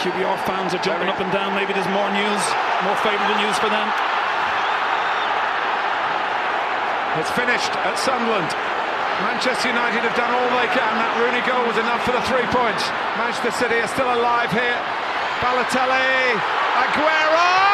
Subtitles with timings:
[0.00, 1.52] QBR fans are jumping up and down.
[1.52, 2.42] Maybe there's more news,
[2.88, 3.84] more favourable news for them.
[7.20, 8.48] It's finished at Sunderland.
[9.20, 10.92] Manchester United have done all they can.
[10.96, 12.88] That Rooney goal was enough for the three points.
[13.20, 14.80] Manchester City are still alive here.
[15.44, 16.32] Balotelli,
[16.80, 17.69] Aguero!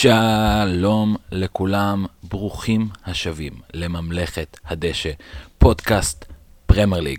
[0.00, 5.10] שלום לכולם, ברוכים השבים לממלכת הדשא,
[5.58, 6.24] פודקאסט
[6.66, 7.18] פרמייר ליג.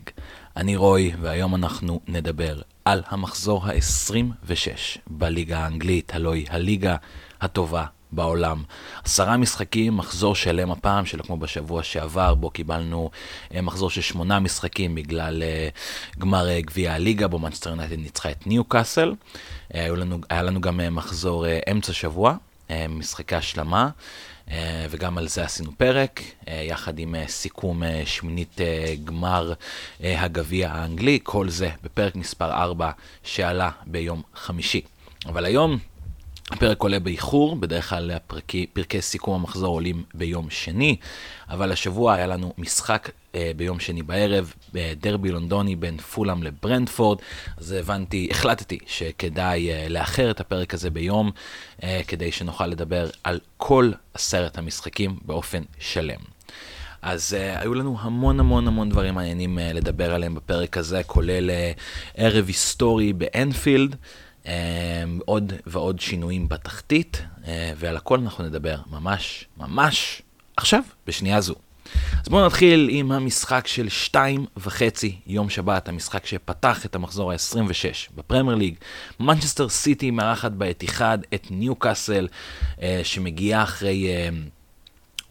[0.58, 6.96] אני רוי, והיום אנחנו נדבר על המחזור ה-26 בליגה האנגלית, הלוא היא הליגה
[7.42, 8.64] הטובה בעולם.
[9.04, 13.10] עשרה משחקים, מחזור שלם הפעם, שלא כמו בשבוע שעבר, בו קיבלנו
[13.54, 15.70] אה, מחזור של שמונה משחקים בגלל אה,
[16.20, 19.14] גמר אה, גביע הליגה, בו מנצ'סטר יונייטד ניצחה את ניו קאסל.
[20.30, 22.36] היה לנו גם מחזור אמצע שבוע,
[22.90, 23.90] משחקי השלמה.
[24.90, 28.58] וגם על זה עשינו פרק, יחד עם סיכום שמינית
[29.04, 29.54] גמר
[30.00, 32.92] הגביע האנגלי, כל זה בפרק מספר 4
[33.24, 34.82] שעלה ביום חמישי.
[35.26, 35.78] אבל היום
[36.52, 40.96] הפרק עולה באיחור, בדרך כלל הפרקי, פרקי סיכום המחזור עולים ביום שני,
[41.50, 47.20] אבל השבוע היה לנו משחק אה, ביום שני בערב, דרבי לונדוני בין פולאם לברנדפורד,
[47.58, 51.32] אז הבנתי, החלטתי שכדאי אה, לאחר את הפרק הזה ביום,
[51.84, 56.20] אה, כדי שנוכל לדבר על כל עשרת המשחקים באופן שלם.
[57.02, 61.50] אז uh, היו לנו המון המון המון דברים מעניינים uh, לדבר עליהם בפרק הזה, כולל
[61.50, 61.80] uh,
[62.16, 63.94] ערב היסטורי באנפילד.
[63.94, 63.98] Um,
[65.26, 70.22] עוד ועוד שינויים בתחתית, uh, ועל הכל אנחנו נדבר ממש ממש
[70.58, 71.56] עכשיו, בשנייה זו.
[72.22, 78.16] אז בואו נתחיל עם המשחק של שתיים וחצי יום שבת, המשחק שפתח את המחזור ה-26
[78.16, 78.76] בפרמייר ליג.
[79.20, 82.28] מנצ'סטר סיטי מארחת באתיחד את ניו קאסל,
[82.78, 84.08] uh, שמגיעה אחרי...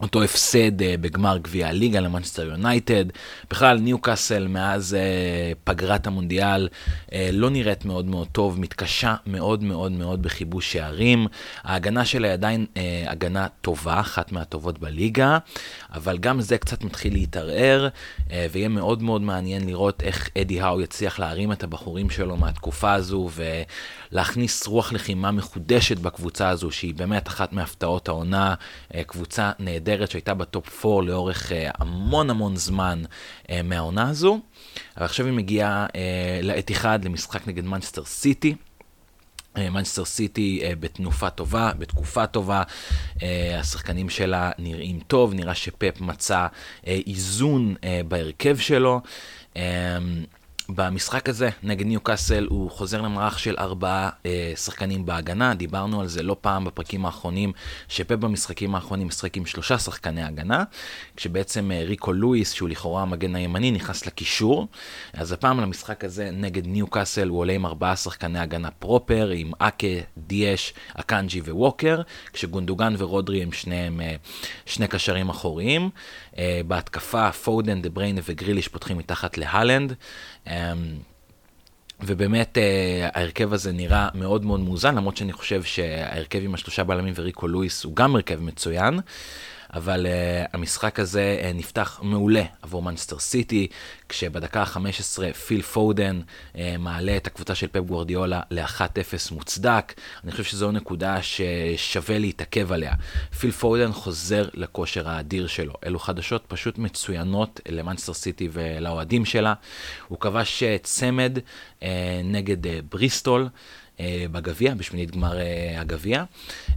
[0.01, 3.05] אותו הפסד uh, בגמר גביע הליגה למנצ'סטר יונייטד.
[3.51, 6.69] בכלל, ניו קאסל מאז uh, פגרת המונדיאל
[7.07, 11.27] uh, לא נראית מאוד מאוד טוב, מתקשה מאוד מאוד מאוד בכיבוש שערים.
[11.63, 12.65] ההגנה שלה היא עדיין
[13.07, 15.37] הגנה טובה, אחת מהטובות בליגה,
[15.93, 17.87] אבל גם זה קצת מתחיל להתערער,
[18.51, 23.29] ויהיה מאוד מאוד מעניין לראות איך אדי האו יצליח להרים את הבחורים שלו מהתקופה הזו,
[24.11, 28.53] ולהכניס רוח לחימה מחודשת בקבוצה הזו, שהיא באמת אחת מהפתעות העונה,
[29.07, 29.88] קבוצה נהדרת.
[29.89, 33.03] נהדרת שהייתה בטופ 4 לאורך uh, המון המון זמן
[33.43, 34.39] uh, מהעונה הזו.
[34.97, 35.95] ועכשיו היא מגיעה uh,
[36.45, 38.55] לאתיחד למשחק נגד מנצ'סטר סיטי.
[39.57, 42.63] מנצ'סטר סיטי בתנופה טובה, בתקופה טובה,
[43.59, 46.47] השחקנים שלה נראים טוב, נראה שפפ מצא
[46.83, 47.75] איזון
[48.07, 49.01] בהרכב שלו.
[50.69, 56.07] במשחק הזה נגד ניו קאסל הוא חוזר למערך של ארבעה אה, שחקנים בהגנה, דיברנו על
[56.07, 57.51] זה לא פעם בפרקים האחרונים,
[57.87, 60.63] שפפ במשחקים האחרונים משחק עם שלושה שחקני הגנה,
[61.15, 64.67] כשבעצם אה, ריקו לואיס, שהוא לכאורה המגן הימני, נכנס לקישור.
[65.13, 69.51] אז הפעם למשחק הזה נגד ניו קאסל הוא עולה עם ארבעה שחקני הגנה proper, עם
[69.59, 69.87] אקה,
[70.17, 72.01] דיאש, אקנג'י וווקר,
[72.33, 74.15] כשגונדוגן ורודרי הם שניהם אה,
[74.65, 75.89] שני קשרים אחוריים.
[76.37, 79.93] אה, בהתקפה פודן, דה בריינה וגריליש פותחים מתחת להלנד.
[80.49, 80.97] אמ,
[82.01, 87.13] ובאמת uh, ההרכב הזה נראה מאוד מאוד מאוזן, למרות שאני חושב שההרכב עם השלושה בלמים
[87.17, 88.99] וריקו לואיס הוא גם הרכב מצוין.
[89.73, 93.67] אבל uh, המשחק הזה uh, נפתח מעולה עבור מנצ'סטר סיטי,
[94.09, 96.21] כשבדקה ה-15 פיל פודן
[96.53, 99.93] uh, מעלה את הקבוצה של פפ גוורדיולה ל-1-0 מוצדק.
[100.23, 102.93] אני חושב שזו נקודה ששווה להתעכב עליה.
[103.39, 105.73] פיל פודן חוזר לכושר האדיר שלו.
[105.85, 109.53] אלו חדשות פשוט מצוינות למנצ'סטר סיטי ולאוהדים שלה.
[110.07, 111.37] הוא כבש צמד
[111.79, 111.83] uh,
[112.23, 113.49] נגד uh, בריסטול.
[113.99, 116.23] אה, בגביע, בשמינית גמר אה, הגביע,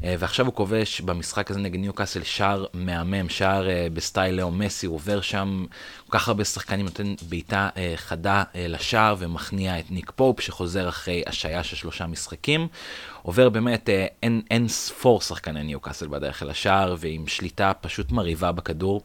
[0.05, 4.95] אה, ועכשיו הוא כובש במשחק הזה נגד ניוקאסל שער מהמם, שער בסטייל לאו מסי, הוא
[4.95, 5.65] עובר שם
[6.09, 11.63] כל כך הרבה שחקנים, נותן בעיטה חדה לשער ומכניע את ניק פופ, שחוזר אחרי השעיה
[11.63, 12.69] של שלושה משחקים.
[13.23, 13.89] עובר באמת
[14.23, 19.03] אין, אין ספור שחקני ניוקאסל בדרך אל השער, ועם שליטה פשוט מרהיבה בכדור.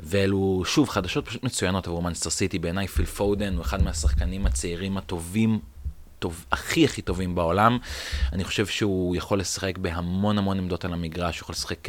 [0.00, 2.58] ואלו, שוב, חדשות פשוט מצוינות עבור מנסטר סיטי.
[2.58, 5.58] בעיניי פיל פודן הוא אחד מהשחקנים הצעירים הטובים
[6.18, 7.78] טוב, הכי הכי טובים בעולם.
[8.32, 11.88] אני חושב שהוא יכול לשחק בהמון המון עמדות על המגרש, הוא יכול לשחק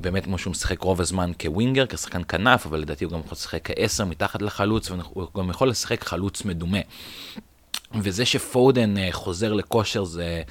[0.00, 3.60] באמת כמו שהוא משחק רוב הזמן כווינגר, כשחקן כנף, אבל לדעתי הוא גם יכול לשחק
[3.64, 6.78] כעשר מתחת לחלוץ, והוא גם יכול לשחק חלוץ מדומה.
[8.02, 10.42] וזה שפודן uh, חוזר לכושר זה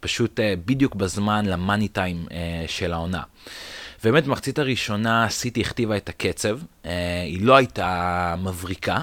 [0.00, 2.26] פשוט uh, בדיוק בזמן למאני טיים
[2.66, 3.22] של העונה.
[4.04, 6.58] באמת, במחצית הראשונה סיטי הכתיבה את הקצב,
[7.24, 9.02] היא לא הייתה מבריקה,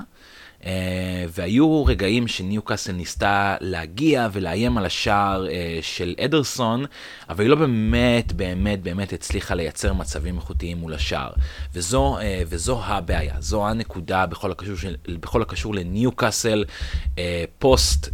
[1.30, 5.50] והיו רגעים שניוקאסל ניסתה להגיע ולאיים על השער uh,
[5.82, 6.86] של אדרסון,
[7.30, 11.32] אבל היא לא באמת, באמת, באמת הצליחה לייצר מצבים איכותיים מול השער.
[11.74, 16.66] וזו, uh, וזו הבעיה, זו הנקודה בכל הקשור, של, בכל הקשור לניוקאסל
[17.60, 18.10] פוסט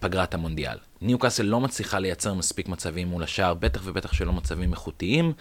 [0.00, 0.76] פגרת המונדיאל.
[1.02, 5.32] ניוקאסל לא מצליחה לייצר מספיק מצבים מול השער, בטח ובטח שלא מצבים איכותיים,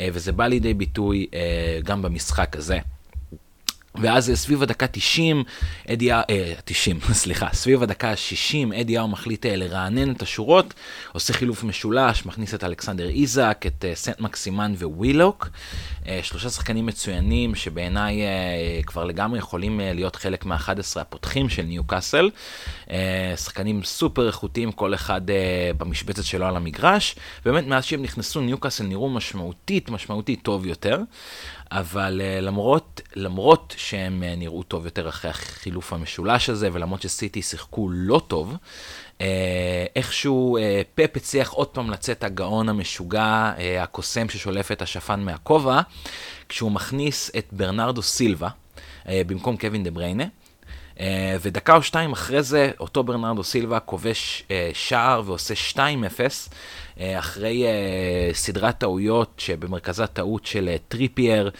[0.00, 1.26] וזה בא לידי ביטוי
[1.84, 2.78] גם במשחק הזה.
[4.00, 5.44] ואז סביב הדקה 90,
[5.88, 6.22] אדי אה,
[6.64, 10.74] 90, סליחה, סביב הדקה ה-60, אדי יאו מחליט אה, לרענן את השורות,
[11.12, 15.48] עושה חילוף משולש, מכניס את אלכסנדר איזק, את אה, סנט מקסימן ווילוק,
[16.08, 18.22] אה, שלושה שחקנים מצוינים שבעיניי
[18.86, 22.30] כבר לגמרי יכולים להיות חלק מה-11 הפותחים של ניו קאסל,
[23.36, 25.20] שחקנים סופר איכותיים, כל אחד
[25.78, 30.98] במשבצת שלו על המגרש, באמת מאז שהם נכנסו ניו קאסל נראו משמעותית, משמעותית טוב יותר.
[31.70, 37.42] אבל uh, למרות, למרות שהם uh, נראו טוב יותר אחרי החילוף המשולש הזה, ולמרות שסיטי
[37.42, 39.22] שיחקו לא טוב, uh,
[39.96, 40.58] איכשהו
[40.94, 45.80] פפ הצליח עוד פעם לצאת הגאון המשוגע, הקוסם ששולף את השפן מהכובע,
[46.48, 48.48] כשהוא מכניס את ברנרדו סילבה
[49.06, 50.24] במקום קווין דה בריינה.
[50.96, 51.00] Uh,
[51.40, 57.64] ודקה או שתיים אחרי זה, אותו ברנרדו סילבה כובש uh, שער ועושה 2-0, uh, אחרי
[58.32, 61.50] סדרת טעויות שבמרכזה טעות של טריפייר,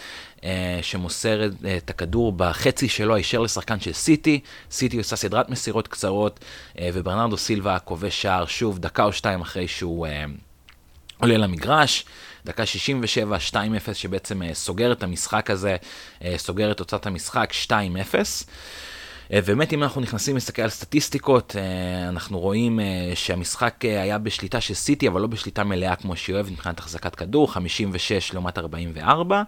[0.82, 4.40] שמוסר את הכדור בחצי שלו הישר לשחקן של סיטי.
[4.70, 6.40] סיטי עושה סדרת מסירות קצרות,
[6.82, 10.06] וברנרדו סילבה כובש שער שוב דקה או שתיים אחרי שהוא
[11.18, 12.04] עולה למגרש.
[12.46, 15.76] דקה 67, 2-0, שבעצם סוגר את המשחק הזה,
[16.36, 17.70] סוגר את תוצאת המשחק 2-0.
[19.30, 21.56] באמת, אם אנחנו נכנסים להסתכל על סטטיסטיקות,
[22.08, 22.80] אנחנו רואים
[23.14, 27.52] שהמשחק היה בשליטה של סיטי, אבל לא בשליטה מלאה כמו שהיא אוהבת מבחינת החזקת כדור,
[27.52, 29.42] 56 לעומת 44.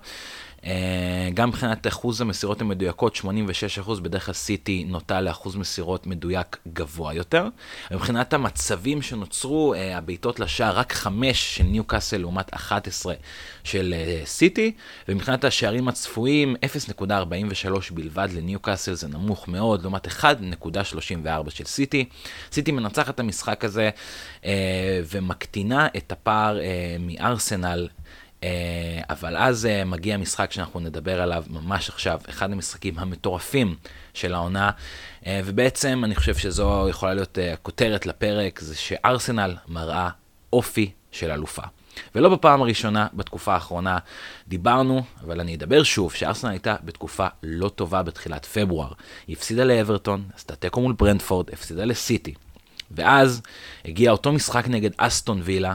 [1.34, 7.48] גם מבחינת אחוז המסירות המדויקות, 86%, בדרך כלל סיטי נוטה לאחוז מסירות מדויק גבוה יותר.
[7.90, 13.14] מבחינת המצבים שנוצרו, הבעיטות לשער, רק 5 של ניו קאסל לעומת 11
[13.64, 13.94] של
[14.24, 14.72] סיטי,
[15.08, 16.56] ומבחינת השערים הצפויים,
[17.00, 17.04] 0.43
[17.94, 22.04] בלבד לניו קאסל, זה נמוך מאוד, לעומת 1.34 של סיטי.
[22.52, 23.90] סיטי מנצחת את המשחק הזה
[25.10, 26.58] ומקטינה את הפער
[27.00, 27.88] מארסנל.
[29.10, 33.76] אבל אז מגיע משחק שאנחנו נדבר עליו ממש עכשיו, אחד המשחקים המטורפים
[34.14, 34.70] של העונה,
[35.28, 40.08] ובעצם אני חושב שזו יכולה להיות הכותרת לפרק, זה שארסנל מראה
[40.52, 41.62] אופי של אלופה.
[42.14, 43.98] ולא בפעם הראשונה בתקופה האחרונה
[44.48, 48.92] דיברנו, אבל אני אדבר שוב, שארסנל הייתה בתקופה לא טובה בתחילת פברואר.
[49.26, 52.34] היא הפסידה לאברטון, עשתה תיקו מול ברנדפורד, הפסידה לסיטי.
[52.90, 53.42] ואז
[53.84, 55.74] הגיע אותו משחק נגד אסטון וילה,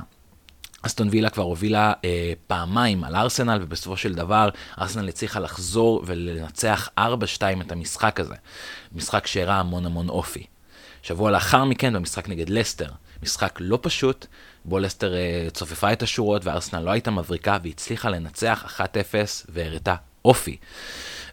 [0.86, 4.50] אסטון וילה כבר הובילה אה, פעמיים על ארסנל, ובסופו של דבר
[4.80, 7.02] ארסנל הצליחה לחזור ולנצח 4-2
[7.62, 8.36] את המשחק הזה.
[8.92, 10.46] משחק שהראה המון המון אופי.
[11.04, 12.90] שבוע לאחר מכן במשחק נגד לסטר,
[13.24, 14.26] משחק לא פשוט,
[14.66, 18.84] בו לסטר אה, צופפה את השורות וארסנל לא הייתה מבריקה והצליחה לנצח 1-0
[19.50, 19.96] והראתה
[20.26, 20.58] אופי.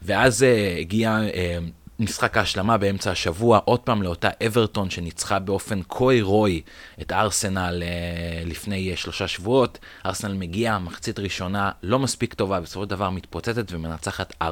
[0.02, 1.18] ואז אה, הגיע...
[1.34, 1.58] אה,
[2.00, 6.62] משחק ההשלמה באמצע השבוע, עוד פעם לאותה אברטון שניצחה באופן כה הירואי
[7.00, 9.78] את ארסנל אה, לפני אה, שלושה שבועות.
[10.06, 14.46] ארסנל מגיעה, מחצית ראשונה לא מספיק טובה, בסופו של דבר מתפוצצת ומנצחת 4-0.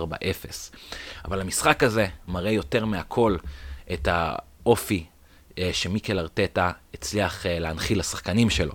[1.25, 3.37] אבל המשחק הזה מראה יותר מהכל
[3.93, 5.05] את האופי
[5.59, 8.75] אה, שמיקל ארטטה הצליח להנחיל לשחקנים שלו,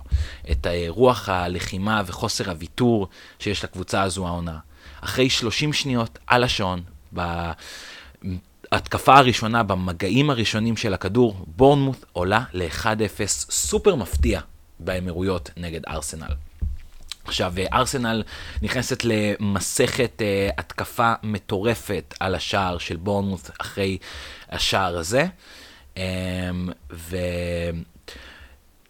[0.50, 4.58] את רוח הלחימה וחוסר הוויתור שיש לקבוצה הזו העונה.
[5.00, 6.82] אחרי 30 שניות על השעון,
[7.14, 7.50] ב...
[8.74, 14.40] התקפה הראשונה במגעים הראשונים של הכדור, בורנמוט עולה ל-1-0 סופר מפתיע
[14.80, 16.34] באמירויות נגד ארסנל.
[17.24, 18.22] עכשיו, ארסנל
[18.62, 23.98] נכנסת למסכת uh, התקפה מטורפת על השער של בורנמוט אחרי
[24.48, 25.26] השער הזה,
[25.94, 25.98] um,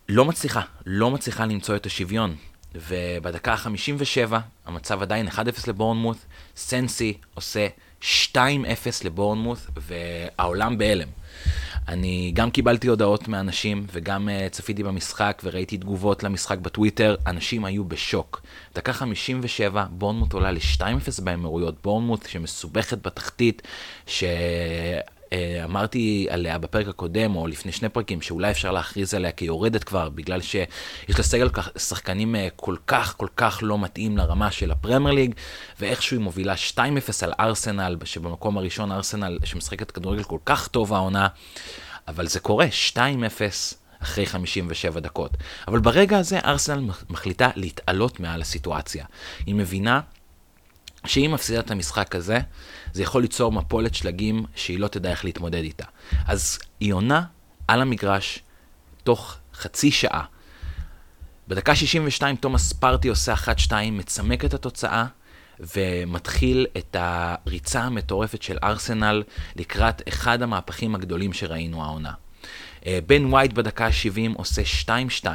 [0.08, 2.36] ולא מצליחה, לא מצליחה למצוא את השוויון.
[2.74, 4.34] ובדקה ה-57,
[4.66, 5.32] המצב עדיין 1-0
[5.66, 6.16] לבורנמוט,
[6.56, 7.66] סנסי עושה
[8.04, 8.36] 2-0
[9.04, 11.08] לבורנמוס, והעולם בהלם.
[11.88, 17.84] אני גם קיבלתי הודעות מאנשים, וגם uh, צפיתי במשחק, וראיתי תגובות למשחק בטוויטר, אנשים היו
[17.84, 18.42] בשוק.
[18.74, 23.62] דקה 57, בורנמוט עולה ל-2-0 באמירויות, בורנמוט שמסובכת בתחתית,
[24.06, 24.24] ש...
[25.34, 30.40] שאמרתי עליה בפרק הקודם, או לפני שני פרקים, שאולי אפשר להכריז עליה כיורדת כבר, בגלל
[30.40, 31.48] שיש לה סגל
[31.78, 35.34] שחקנים אה, כל כך, כל כך לא מתאים לרמה של הפרמייר ליג,
[35.80, 36.78] ואיכשהו היא מובילה 2-0
[37.22, 41.28] על ארסנל, שבמקום הראשון ארסנל שמשחקת כדורגל כל כך טוב העונה,
[42.08, 42.98] אבל זה קורה, 2-0.
[44.02, 45.30] אחרי 57 דקות.
[45.68, 49.04] אבל ברגע הזה ארסנל מחליטה להתעלות מעל הסיטואציה.
[49.46, 50.00] היא מבינה
[51.06, 52.38] שאם מפסידה את המשחק הזה,
[52.94, 55.84] זה יכול ליצור מפולת שלגים שהיא לא תדע איך להתמודד איתה.
[56.26, 57.22] אז היא עונה
[57.68, 58.38] על המגרש
[59.02, 60.24] תוך חצי שעה.
[61.48, 65.06] בדקה 62 תומאס פרטי עושה 1-2, מצמק את התוצאה,
[65.60, 69.22] ומתחיל את הריצה המטורפת של ארסנל
[69.56, 72.12] לקראת אחד המהפכים הגדולים שראינו העונה.
[72.86, 74.62] אה, בן וייט בדקה ה-70 עושה
[75.22, 75.26] 2-2.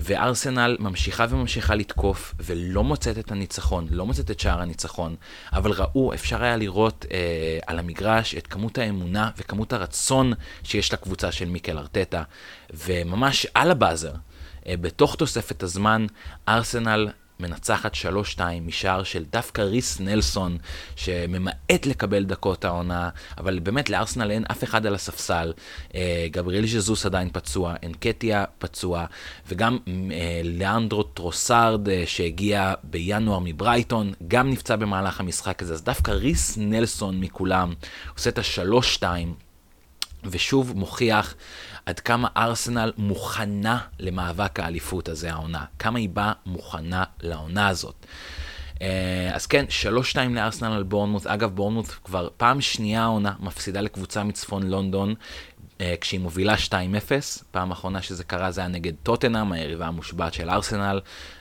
[0.00, 5.16] וארסנל ממשיכה וממשיכה לתקוף, ולא מוצאת את הניצחון, לא מוצאת את שער הניצחון,
[5.52, 11.32] אבל ראו, אפשר היה לראות אה, על המגרש את כמות האמונה וכמות הרצון שיש לקבוצה
[11.32, 12.22] של מיקל ארטטה,
[12.74, 14.12] וממש על הבאזר,
[14.66, 16.06] אה, בתוך תוספת הזמן,
[16.48, 17.08] ארסנל
[17.40, 17.94] מנצחת
[18.36, 20.58] 3-2 משער של דווקא ריס נלסון,
[20.96, 25.52] שממעט לקבל דקות העונה, אבל באמת לארסנל אין אף אחד על הספסל.
[25.94, 29.06] אה, גבריאל ז'זוס עדיין פצוע, אנקטיה פצוע,
[29.48, 35.74] וגם אה, לאנדרו טרוסארד, אה, שהגיע בינואר מברייטון, גם נפצע במהלך המשחק הזה.
[35.74, 37.72] אז דווקא ריס נלסון מכולם
[38.14, 39.04] עושה את ה-3-2.
[40.24, 41.34] ושוב מוכיח
[41.88, 48.06] עד כמה ארסנל מוכנה למאבק האליפות הזה העונה, כמה היא באה מוכנה לעונה הזאת.
[48.82, 49.64] אה, אז כן,
[50.14, 51.26] 3-2 לארסנל על בורנמוט.
[51.26, 55.14] אגב, בורנמוט כבר פעם שנייה העונה מפסידה לקבוצה מצפון לונדון,
[55.80, 56.72] אה, כשהיא מובילה 2-0.
[57.50, 61.00] פעם אחרונה שזה קרה זה היה נגד טוטנאם, היריבה המושבעת של ארסנל.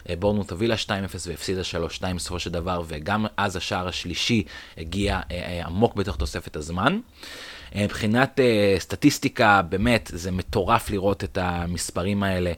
[0.10, 0.90] אה, בורנמוט הובילה 2-0
[1.28, 4.44] והפסידה 3-2 בסופו של דבר, וגם אז השער השלישי
[4.78, 5.20] הגיע
[5.66, 7.00] עמוק בתוך תוספת הזמן.
[7.76, 12.52] אה, מבחינת uh, סטטיסטיקה, באמת, זה מטורף לראות את המספרים האלה.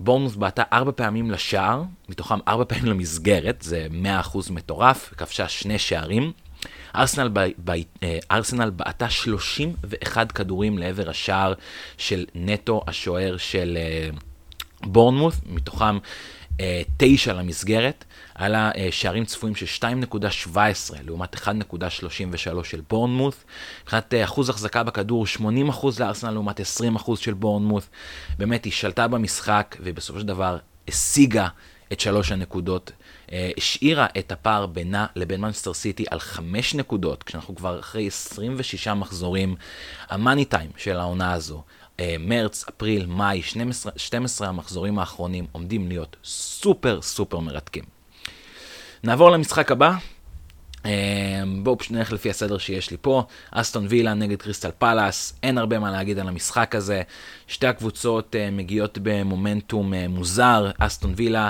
[0.00, 5.78] בורנוס בעטה ארבע פעמים לשער, מתוכם ארבע פעמים למסגרת, זה מאה אחוז מטורף, כבשה שני
[5.78, 6.32] שערים.
[6.96, 7.70] ארסנל, ב, ב,
[8.02, 11.52] אה, ארסנל בעטה 31 כדורים לעבר השער
[11.98, 13.78] של נטו, השוער של
[14.82, 15.98] בורנמוס, מתוכם
[16.96, 18.04] תשע למסגרת.
[18.34, 20.56] היה לה uh, שערים צפויים של 2.17
[21.04, 23.44] לעומת 1.33 של בורנמוth.
[23.82, 25.40] מבחינת uh, אחוז החזקה בכדור, 80%
[26.00, 26.62] לארסנל לעומת 20%
[27.16, 27.84] של בורנמוth.
[28.38, 30.58] באמת, היא שלטה במשחק, ובסופו של דבר
[30.88, 31.48] השיגה
[31.92, 32.92] את שלוש הנקודות.
[33.26, 38.88] uh, השאירה את הפער בינה לבין מנסטר סיטי על חמש נקודות, כשאנחנו כבר אחרי 26
[38.88, 39.56] מחזורים.
[40.08, 41.62] המאני טיים של העונה הזו,
[42.18, 47.84] מרץ, אפריל, מאי, 12, 12 המחזורים האחרונים עומדים להיות סופר סופר מרתקים.
[49.04, 49.96] נעבור למשחק הבא.
[50.84, 53.22] אמ, בואו פשוט נלך לפי הסדר שיש לי פה.
[53.50, 57.02] אסטון וילה נגד קריסטל פאלאס, אין הרבה מה להגיד על המשחק הזה.
[57.46, 60.70] שתי הקבוצות uh, מגיעות במומנטום מוזר.
[60.78, 61.48] אסטון וילה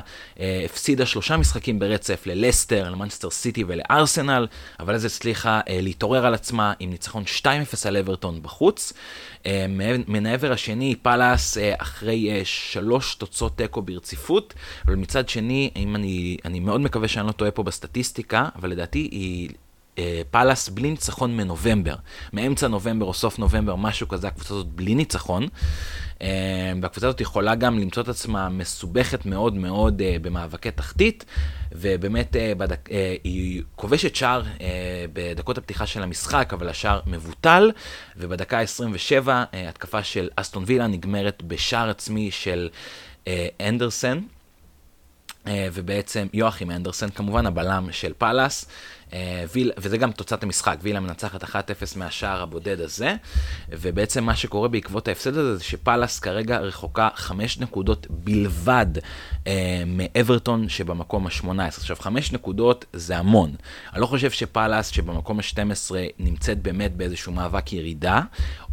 [0.65, 4.47] הפסידה שלושה משחקים ברצף ללסטר, למנצ'סטר סיטי ולארסנל,
[4.81, 7.47] אבל אז הצליחה להתעורר על עצמה עם ניצחון 2-0
[7.89, 8.93] על אברטון בחוץ.
[9.45, 9.47] Uh,
[10.09, 14.55] מן העבר השני, פאלאס uh, אחרי uh, שלוש תוצאות תיקו ברציפות,
[14.87, 18.99] אבל מצד שני, אם אני, אני מאוד מקווה שאני לא טועה פה בסטטיסטיקה, אבל לדעתי
[18.99, 19.55] היא אה,
[20.31, 21.95] פאלאס בלי ניצחון מנובמבר,
[22.33, 25.49] מאמצע נובמבר או סוף נובמבר, משהו כזה, הקבוצה הזאת בלי ניצחון.
[26.23, 31.25] אה, והקבוצה הזאת יכולה גם למצוא את עצמה מסובכת מאוד מאוד אה, במאבקי תחתית,
[31.73, 32.89] ובאמת בדק,
[33.25, 34.43] היא כובשת שער
[35.13, 37.73] בדקות הפתיחה של המשחק, אבל השער מבוטל,
[38.17, 42.69] ובדקה ה-27 התקפה של אסטון וילה נגמרת בשער עצמי של
[43.61, 44.19] אנדרסן.
[45.73, 48.69] ובעצם יואכים אנדרסן, כמובן הבלם של פאלאס, אה,
[49.77, 51.47] וזה גם תוצאת המשחק, וילה מנצחת 1-0
[51.97, 53.15] מהשער הבודד הזה,
[53.69, 58.87] ובעצם מה שקורה בעקבות ההפסד הזה זה שפאלאס כרגע רחוקה 5 נקודות בלבד
[59.47, 61.61] אה, מאברטון שבמקום ה-18.
[61.61, 63.55] עכשיו 5 נקודות זה המון.
[63.93, 68.21] אני לא חושב שפאלאס שבמקום ה-12 נמצאת באמת באיזשהו מאבק ירידה,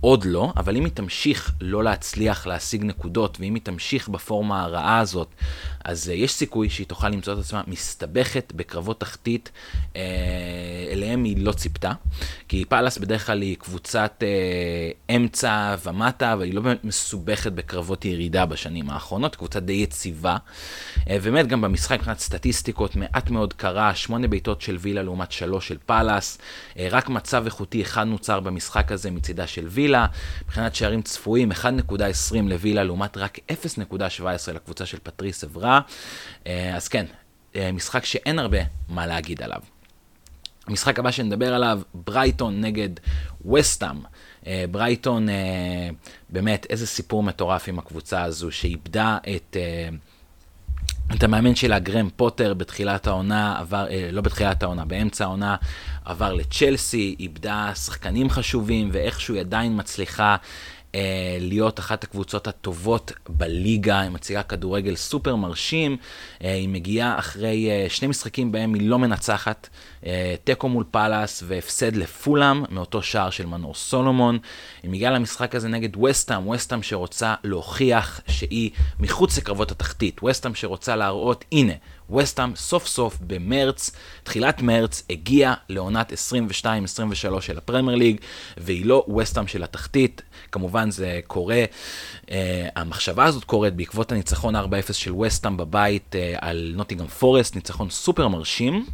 [0.02, 5.00] עוד לא, אבל אם היא תמשיך לא להצליח להשיג נקודות, ואם היא תמשיך בפורמה הרעה
[5.00, 5.28] הזאת,
[5.86, 9.52] אז uh, יש סיכוי שהיא תוכל למצוא את עצמה מסתבכת בקרבות תחתית,
[9.94, 9.98] uh,
[10.92, 11.92] אליהם היא לא ציפתה,
[12.48, 18.06] כי פאלאס בדרך כלל היא קבוצת uh, אמצע ומטה, אבל היא לא באמת מסובכת בקרבות
[18.06, 20.38] ירידה בשנים האחרונות, קבוצה די יציבה.
[21.00, 25.68] Uh, באמת גם במשחק מבחינת סטטיסטיקות, מעט מאוד קרה, שמונה בעיטות של וילה לעומת שלוש
[25.68, 29.91] של פאלאס, uh, רק מצב איכותי אחד נוצר במשחק הזה מצידה של וילה.
[29.92, 30.06] וילה,
[30.46, 31.66] מבחינת שערים צפויים 1.20
[32.44, 35.82] לווילה לעומת רק 0.17 לקבוצה של פטריק ויירה.
[36.48, 37.06] אה, אז כן,
[37.56, 38.58] אה, משחק שאין הרבה
[38.90, 39.60] מה להגיד עליו.
[40.68, 42.90] המשחק הבא שנדבר עליו, ברייטון נגד
[43.54, 43.98] וסטאם.
[44.72, 45.28] ברייטון,
[46.30, 49.58] באמת, איזה סיפור מטורף עם הקבוצה הזו, שאיבדה את...
[51.16, 55.56] את המאמן שלה, גרם פוטר, בתחילת העונה, עבר, אה, לא בתחילת העונה, באמצע העונה,
[56.06, 60.36] עבר לצ'לסי, איבדה שחקנים חשובים, ואיכשהו היא עדיין מצליחה
[60.96, 65.98] אה, להיות אחת הקבוצות הטובות בליגה, היא מציגה כדורגל סופר מרשים,
[66.44, 69.70] אה, היא מגיעה אחרי אה, שני משחקים בהם היא לא מנצחת,
[70.06, 74.40] אה, תיקו מול פאלאס והפסד לפולאם מאותו שער של מנור סולומון.
[74.84, 80.96] היא מגיעה למשחק הזה נגד וסטאם, וסטאם שרוצה להוכיח שהיא מחוץ לקרבות התחתית, וסטאם שרוצה
[80.96, 81.74] להראות, הנה,
[82.16, 83.92] וסטאם סוף סוף במרץ,
[84.24, 88.18] תחילת מרץ, הגיע לעונת 22-23 של הפרמייר ליג,
[88.58, 90.22] והיא לא וסטאם של התחתית.
[90.52, 91.66] כמובן זה קורה,
[92.26, 92.30] uh,
[92.76, 94.60] המחשבה הזאת קורית בעקבות הניצחון 4-0
[94.94, 98.86] של וסטאם בבית uh, על נוטיגרם פורסט, ניצחון סופר מרשים.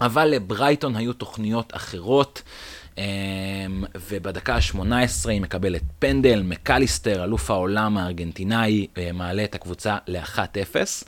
[0.00, 2.42] אבל לברייטון היו תוכניות אחרות.
[2.94, 2.96] Um,
[4.08, 11.04] ובדקה ה-18 היא מקבלת פנדל, מקליסטר, אלוף העולם הארגנטינאי, מעלה את הקבוצה ל-1-0.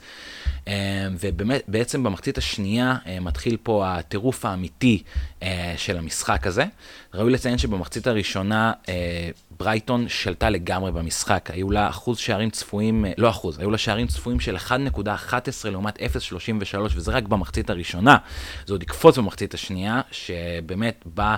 [0.67, 0.73] אמ,
[1.19, 5.03] ובעצם במחצית השנייה אה, מתחיל פה הטירוף האמיתי
[5.43, 6.65] אה, של המשחק הזה.
[7.13, 11.49] ראוי לציין שבמחצית הראשונה אה, ברייטון שלטה לגמרי במשחק.
[11.53, 16.01] היו לה אחוז שערים צפויים, לא אחוז, היו לה שערים צפויים של 1.11 לעומת 0.33,
[16.95, 18.17] וזה רק במחצית הראשונה.
[18.65, 21.35] זה עוד יקפוץ במחצית השנייה, שבאמת בא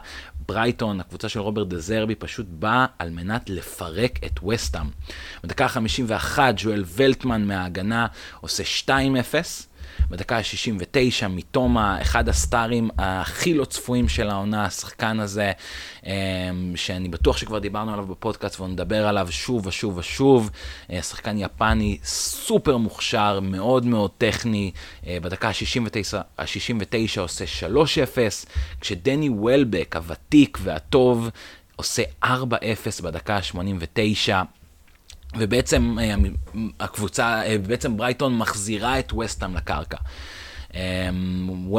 [0.48, 4.88] ברייטון, הקבוצה של רוברט דזרבי, פשוט באה על מנת לפרק את וסטאם.
[5.44, 8.08] בדקה ה-51, ג'ואל ולטמן מההגנה
[8.42, 8.92] עושה 2-0.
[10.10, 15.52] בדקה ה-69, מתומה, אחד הסטארים הכי לא צפויים של העונה, השחקן הזה,
[16.06, 16.12] אמ,
[16.76, 20.50] שאני בטוח שכבר דיברנו עליו בפודקאסט ונדבר עליו שוב ושוב ושוב.
[20.92, 24.72] אה, שחקן יפני סופר מוכשר, מאוד מאוד טכני.
[25.08, 28.46] אה, בדקה ה-69, ה-69 עושה 3-0,
[28.82, 31.30] כשדני וולבק, הוותיק והטוב,
[31.76, 32.28] עושה 4-0
[33.04, 34.59] בדקה ה-89.
[35.38, 36.16] ובעצם אה,
[36.80, 39.98] הקבוצה, אה, בעצם ברייטון מחזירה את וסטאם לקרקע.
[40.76, 41.10] אה,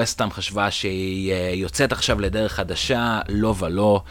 [0.00, 4.02] וסטאם חשבה שהיא יוצאת עכשיו לדרך חדשה, לא ולא.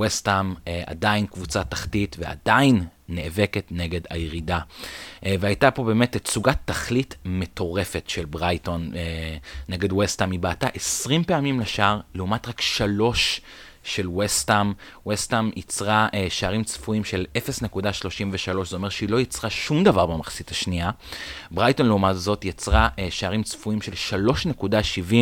[0.00, 0.54] וסטאם
[0.86, 4.58] עדיין קבוצה תחתית ועדיין נאבקת נגד הירידה.
[5.22, 8.90] והייתה פה באמת תצוגת תכלית מטורפת של ברייטון
[9.68, 10.30] נגד וסטאם.
[10.30, 13.40] היא בעטה 20 פעמים לשער, לעומת רק שלוש
[13.84, 14.72] של וסטאם.
[15.06, 20.50] וסטאם ייצרה אה, שערים צפויים של 0.33, זה אומר שהיא לא ייצרה שום דבר במחצית
[20.50, 20.90] השנייה.
[21.50, 25.14] ברייטון לעומת זאת יצרה אה, שערים צפויים של 3.70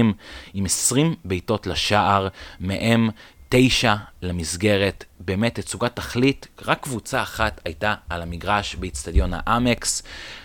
[0.55, 2.29] עם 20 בעיטות לשער,
[2.61, 3.11] מהם
[3.49, 10.03] 9 למסגרת, באמת תצוגת תכלית, רק קבוצה אחת הייתה על המגרש באיצטדיון האמקס,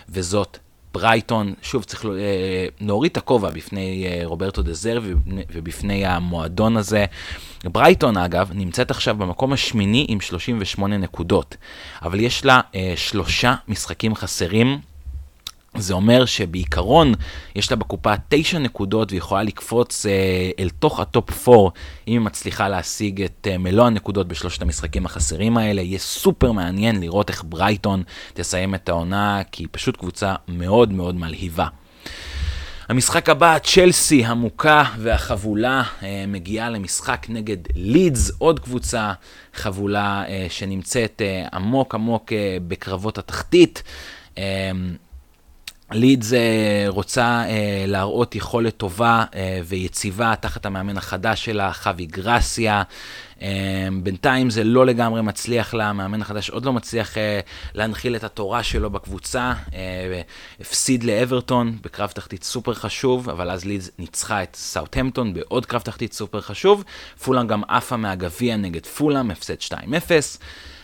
[0.08, 0.58] וזאת
[0.94, 2.10] ברייטון, שוב צריך אה,
[2.80, 5.00] להוריד את הכובע בפני רוברטו דזר
[5.52, 7.04] ובפני המועדון הזה.
[7.64, 11.56] ברייטון אגב נמצאת עכשיו במקום השמיני עם 38 נקודות,
[12.02, 14.78] אבל יש לה אה, שלושה משחקים חסרים.
[15.76, 17.12] זה אומר שבעיקרון
[17.54, 21.60] יש לה בקופה תשע נקודות והיא יכולה לקפוץ אה, אל תוך הטופ 4
[22.08, 25.82] אם היא מצליחה להשיג את אה, מלוא הנקודות בשלושת המשחקים החסרים האלה.
[25.82, 28.02] יהיה סופר מעניין לראות איך ברייטון
[28.34, 31.66] תסיים את העונה, כי היא פשוט קבוצה מאוד מאוד מלהיבה.
[32.88, 39.12] המשחק הבא, צ'לסי המוכה והחבולה אה, מגיעה למשחק נגד לידס, עוד קבוצה
[39.54, 42.32] חבולה אה, שנמצאת אה, עמוק עמוק
[42.68, 43.82] בקרבות התחתית.
[45.92, 46.32] אה, לידס
[46.86, 47.50] רוצה uh,
[47.86, 52.82] להראות יכולת טובה uh, ויציבה תחת המאמן החדש שלה, חווי גרסיה.
[54.02, 57.14] בינתיים זה לא לגמרי מצליח לה, המאמן החדש עוד לא מצליח
[57.74, 59.52] להנחיל את התורה שלו בקבוצה.
[60.60, 66.12] הפסיד לאברטון בקרב תחתית סופר חשוב, אבל אז לידס ניצחה את סאוטהמפטון בעוד קרב תחתית
[66.12, 66.84] סופר חשוב.
[67.24, 69.72] פולאם גם עפה מהגביע נגד פולאם, הפסד 2-0.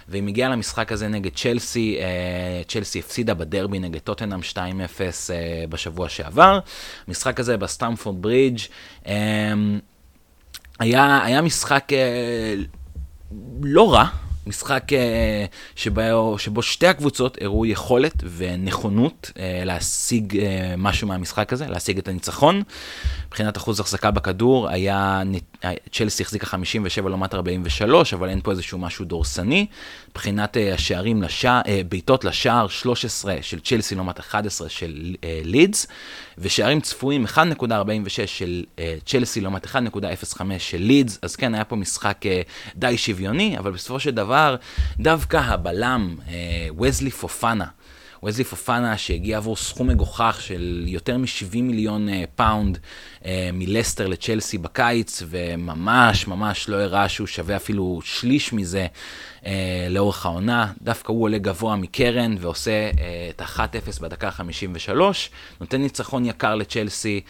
[0.08, 6.08] והיא מגיעה למשחק הזה נגד צ'לסי, אה, צ'לסי הפסידה בדרבי נגד טוטנאם 2-0 אה, בשבוע
[6.08, 6.58] שעבר.
[7.08, 8.60] המשחק הזה בסטמפורד ברידג'
[9.06, 9.52] אה,
[10.78, 11.88] היה, היה משחק
[13.62, 14.08] לא רע,
[14.46, 15.44] משחק אה,
[15.76, 22.08] שבו, שבו שתי הקבוצות הראו יכולת ונכונות אה, להשיג אה, משהו מהמשחק הזה, להשיג את
[22.08, 22.62] הניצחון.
[23.26, 25.22] מבחינת אחוז החזקה בכדור, היה,
[25.92, 29.66] צ'לסי החזיקה 57 לעומת 43, אבל אין פה איזשהו משהו דורסני.
[30.10, 35.86] מבחינת השערים, לשע, בעיטות לשער, 13 של צ'לסי לעומת 11 של לידס,
[36.38, 38.64] ושערים צפויים 1.46 של
[39.06, 42.20] צ'לסי לעומת 1.05 של לידס, אז כן, היה פה משחק
[42.76, 44.14] די שוויוני, אבל בסופו של.
[44.14, 44.56] דבר,
[45.00, 46.16] דווקא הבלם,
[46.80, 47.64] ווזלי פופאנה,
[48.24, 52.78] ווזלי פופאנה שהגיע עבור סכום מגוחך של יותר מ-70 מיליון uh, פאונד,
[53.22, 58.86] uh, מלסטר לצ'לסי בקיץ, וממש ממש לא הראה שהוא שווה אפילו שליש מזה
[59.46, 60.72] אה, לאורך העונה.
[60.82, 64.98] דווקא הוא עולה גבוה מקרן ועושה אה, את ה-1-0 בדקה ה-53,
[65.60, 67.20] נותן ניצחון יקר לצ'לסי,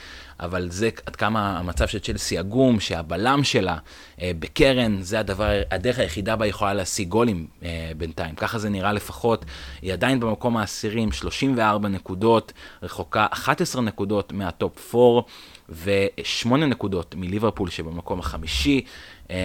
[0.40, 3.76] אבל זה עד כמה המצב של צ'לסי עגום, שהבלם שלה
[4.22, 8.34] אה, בקרן, זה הדבר, הדרך היחידה בה יכולה להשיג גולים אה, בינתיים.
[8.34, 9.44] ככה זה נראה לפחות.
[9.82, 15.22] היא עדיין במקום העשירים, 34 נקודות, רחוקה 11 נקודות מהטופ 4.
[15.68, 18.84] ושמונה נקודות מליברפול שבמקום החמישי.
[19.30, 19.36] אמ,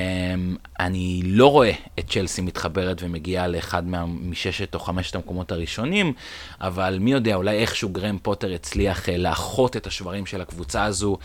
[0.79, 6.13] אני לא רואה את צ'לסי מתחברת ומגיעה לאחד מששת או חמשת המקומות הראשונים,
[6.61, 11.17] אבל מי יודע, אולי איכשהו גרם פוטר הצליח אה, לאחות את השברים של הקבוצה הזו.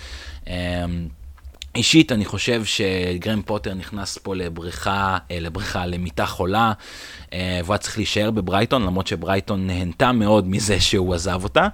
[0.46, 0.52] אמ,
[1.74, 6.72] אישית, אני חושב שגרם פוטר נכנס פה לבריכה, אה, לבריכה, למיטה חולה,
[7.32, 11.68] אה, והוא היה צריך להישאר בברייטון, למרות שברייטון נהנתה מאוד מזה שהוא עזב אותה.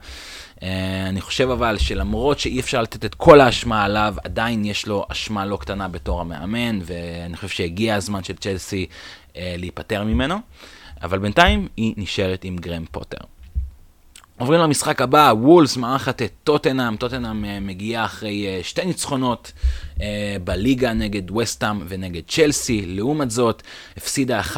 [0.63, 5.05] אה, אני חושב אבל שלמרות שאי אפשר לתת את כל האשמה עליו, עדיין יש לו
[5.09, 8.87] אשמה לא קטנה בתור המאמן, ואני חושב שהגיע הזמן של צ'לסי
[9.37, 10.37] אה, להיפטר ממנו,
[11.03, 13.19] אבל בינתיים היא נשארת עם גרם פוטר.
[14.39, 19.53] עוברים למשחק הבא, וולס מארחת את טוטנאם, טוטנאם אה, מגיעה אחרי שתי ניצחונות
[20.45, 23.63] בליגה נגד וסטאם ונגד צ'לסי, לעומת זאת
[23.97, 24.57] הפסידה 1-0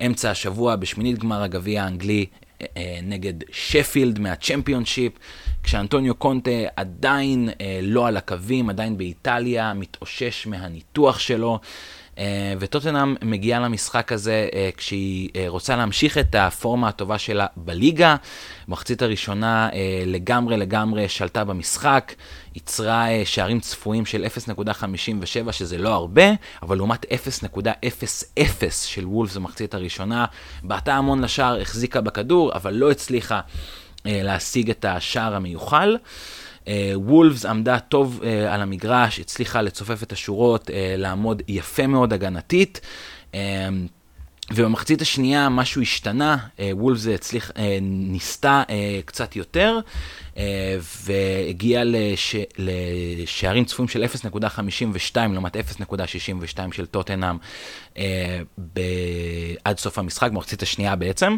[0.00, 2.26] באמצע השבוע בשמינית גמר הגביע האנגלי
[3.02, 5.12] נגד שפילד מהצ'מפיונשיפ,
[5.62, 11.58] כשאנטוניו קונטה עדיין אה, לא על הקווים, עדיין באיטליה, מתאושש מהניתוח שלו.
[12.18, 18.16] אה, וטוטנאם מגיעה למשחק הזה אה, כשהיא אה, רוצה להמשיך את הפורמה הטובה שלה בליגה.
[18.68, 19.68] במחצית הראשונה
[20.06, 22.12] לגמרי לגמרי שלטה במשחק,
[22.54, 24.26] ייצרה שערים צפויים של
[25.46, 26.24] 0.57, שזה לא הרבה,
[26.62, 30.24] אבל לעומת 0.00 של וולפס במחצית הראשונה.
[30.62, 33.40] בעטה המון לשער, החזיקה בכדור, אבל לא הצליחה
[34.04, 35.96] להשיג את השער המיוחל.
[36.94, 42.80] וולפס עמדה טוב uh, על המגרש, הצליחה לצופף את השורות, uh, לעמוד יפה מאוד הגנתית.
[44.52, 46.36] ובמחצית השנייה משהו השתנה,
[46.72, 47.50] וולפס הצליח,
[47.82, 48.62] ניסתה
[49.04, 49.78] קצת יותר,
[51.04, 52.36] והגיעה לש,
[53.18, 55.58] לשערים צפויים של 0.52 לעומת 0.62
[56.72, 57.36] של טוטנאם
[59.64, 61.36] עד סוף המשחק, במחצית השנייה בעצם,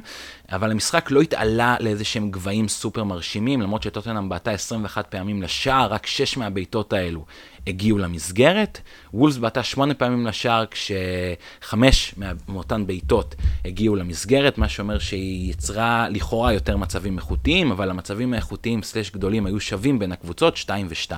[0.52, 5.92] אבל המשחק לא התעלה לאיזה שהם גבהים סופר מרשימים, למרות שטוטנאם בעטה 21 פעמים לשער,
[5.92, 7.24] רק 6 מהבעיטות האלו
[7.66, 8.80] הגיעו למסגרת.
[9.14, 12.14] וולס בעטה 8 פעמים לשער, כשחמש
[12.48, 18.82] מאותן בעיטות הגיעו למסגרת, מה שאומר שהיא יצרה לכאורה יותר מצבים איכותיים, אבל המצבים האיכותיים
[18.82, 21.12] slash גדולים היו שווים בין הקבוצות, 2 ו-2.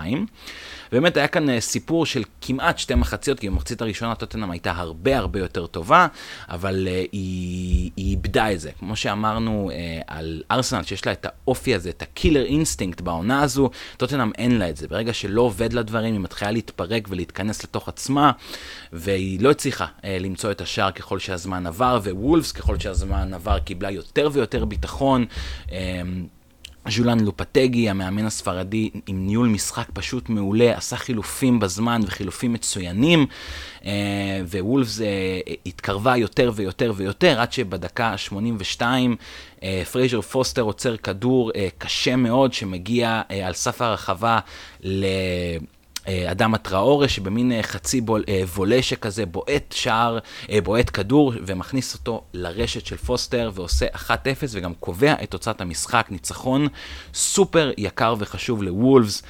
[0.92, 5.18] באמת היה כאן אה, סיפור של כמעט שתי מחציות, כי במחצית הראשונה טוטנאם הייתה הרבה
[5.18, 6.06] הרבה יותר טובה,
[6.48, 8.70] אבל uh, היא, היא איבדה את זה.
[8.78, 13.42] כמו שאמרנו uh, על ארסנל, שיש לה את האופי הזה, את ה killer instinct בעונה
[13.42, 14.88] הזו, טוטנאם אין לה את זה.
[14.88, 18.32] ברגע שלא עובד לה דברים, היא מתחילה להתפרק ולהתכנס לתוך עצמה,
[18.92, 24.28] והיא לא הצליחה למצוא את השער ככל שהזמן עבר, ווולפס ככל שהזמן עבר קיבלה יותר
[24.32, 25.26] ויותר ביטחון.
[26.90, 33.26] חולן לופטגי, המאמן הספרדי, עם ניהול משחק פשוט מעולה, עשה חילופים בזמן וחילופים מצוינים,
[33.84, 35.06] אה, ווולפס אה,
[35.66, 38.82] התקרבה יותר ויותר ויותר, עד שבדקה ה-82
[39.62, 44.38] אה, פרייזר פורסטר עוצר כדור קשה מאוד, שמגיע על סף הרחבה
[44.84, 45.04] ל...
[46.08, 50.18] אה, אדם הטראורה, שבמין אה, חצי בול, אה, וולה שכזה בועט שער,
[50.64, 54.10] בועט כדור ומכניס אותו לרשת של פוסטר ועושה 1-0
[54.50, 56.68] וגם קובע את תוצאת המשחק, ניצחון
[57.14, 59.22] סופר יקר וחשוב לוולפס.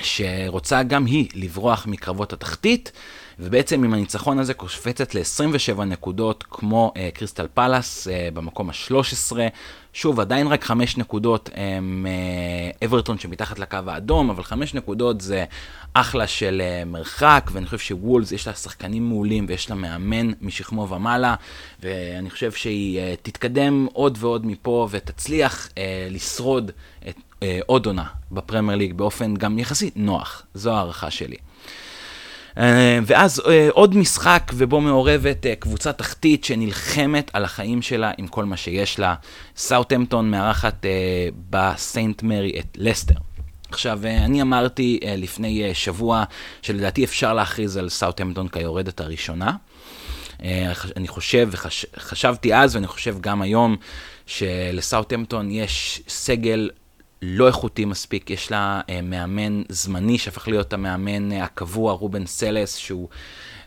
[0.00, 2.92] שרוצה גם היא לברוח מקרבות התחתית,
[3.38, 9.36] ובעצם עם הניצחון הזה קופצת ל-27 נקודות כמו uh, קריסטל פלאס uh, במקום ה-13.
[9.92, 15.44] שוב, עדיין רק 5 נקודות הם uh, אברטון שמתחת לקו האדום, אבל 5 נקודות זה
[15.94, 20.88] אחלה של uh, מרחק, ואני חושב שוולס יש לה שחקנים מעולים ויש לה מאמן משכמו
[20.88, 21.34] ומעלה,
[21.82, 25.72] ואני חושב שהיא uh, תתקדם עוד ועוד מפה ותצליח uh,
[26.10, 26.70] לשרוד
[27.08, 31.36] את אה, עוד עונה בפרמייר ליג באופן גם יחסית נוח, זו הערכה שלי.
[32.58, 38.28] אה, ואז אה, עוד משחק ובו מעורבת אה, קבוצה תחתית שנלחמת על החיים שלה עם
[38.28, 39.14] כל מה שיש לה.
[39.56, 40.86] סאוטהמפטון מארחת
[41.50, 43.14] בסיינט מרי את לסטר.
[43.70, 46.24] עכשיו, אני אמרתי לפני שבוע
[46.62, 49.52] שלדעתי אפשר להכריז על סאוטהמפטון כיורדת הראשונה.
[50.96, 53.76] אני חושב, וחשבתי אז ואני חושב גם היום,
[54.26, 56.70] שלסאוטהמפטון יש סגל
[57.26, 62.76] לא איכותי מספיק, יש לה אה, מאמן זמני שהפך להיות המאמן אה, הקבוע, רובן סלס,
[62.76, 63.08] שהוא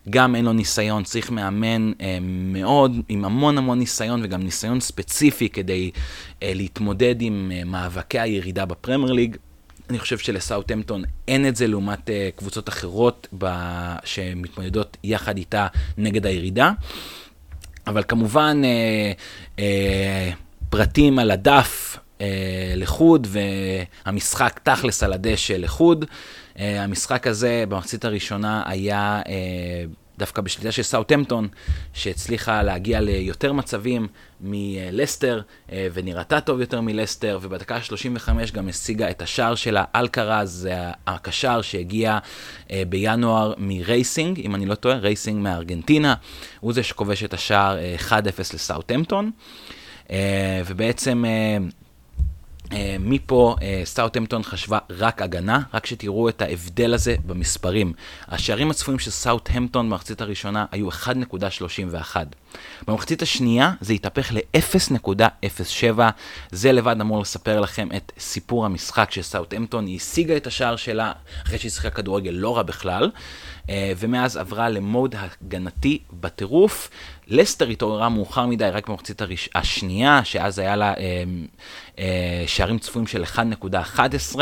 [0.10, 5.50] גם אין לו ניסיון, צריך מאמן אה, מאוד, עם המון המון ניסיון וגם ניסיון ספציפי
[5.50, 5.92] כדי
[6.44, 9.38] אה, להתמודד עם אה, מאבקי הירידה בפרמייר ליג.
[9.90, 13.46] אני חושב שלסאוטהמפטון אין את זה לעומת uh, קבוצות אחרות ב...
[14.04, 15.68] שמתמודדות יחד איתה
[15.98, 16.72] נגד הירידה.
[17.88, 19.60] אבל כמובן, uh, uh,
[20.70, 22.22] פרטים על הדף uh,
[22.76, 26.06] לחוד, והמשחק תכלס על הדשא לחוד.
[26.06, 29.22] Uh, המשחק הזה במחצית הראשונה היה...
[29.26, 29.30] Uh,
[30.18, 31.48] דווקא בשליטה של סאוטהמפטון,
[31.94, 34.08] שהצליחה להגיע ליותר מצבים
[34.42, 40.76] מלסטר, אה, ונראתה טוב יותר מלסטר, ובדקה ה-35 גם השיגה את השער שלה, אלקרז, זה
[41.08, 42.18] הקשר שהגיע
[42.72, 46.16] אה, בינואר מרייסינג, אם אני לא טועה, רייסינג מארגנטינה,
[46.60, 47.78] הוא זה שכובש את השער
[48.08, 48.20] 1-0 אה,
[48.54, 49.32] לסאוטהמפטון,
[50.66, 51.24] ובעצם...
[52.68, 57.94] אה, מפה אה, סאוטהמפטון חשבה רק הגנה, רק שתראו את ההבדל הזה במספרים.
[58.28, 62.16] השערים הצפויים של סאוטהמפטון במחצית הראשונה היו 1.31.
[62.88, 66.00] במחצית השנייה זה התהפך ל-0.07.
[66.52, 69.86] זה לבד אמור לספר לכם את סיפור המשחק של סאוטהמפטון.
[69.86, 71.12] היא השיגה את השער שלה
[71.46, 73.12] אחרי שהיא שיחקה כדורגל לא רע בכלל,
[73.66, 76.90] uh, ומאז עברה למוד הגנתי בטירוף.
[77.28, 79.50] לסטר התעוררה מאוחר מדי רק במחצית הראש...
[79.56, 81.24] השנייה, שאז היה לה אה,
[82.00, 84.40] אה, שערים צפויים של 1.11,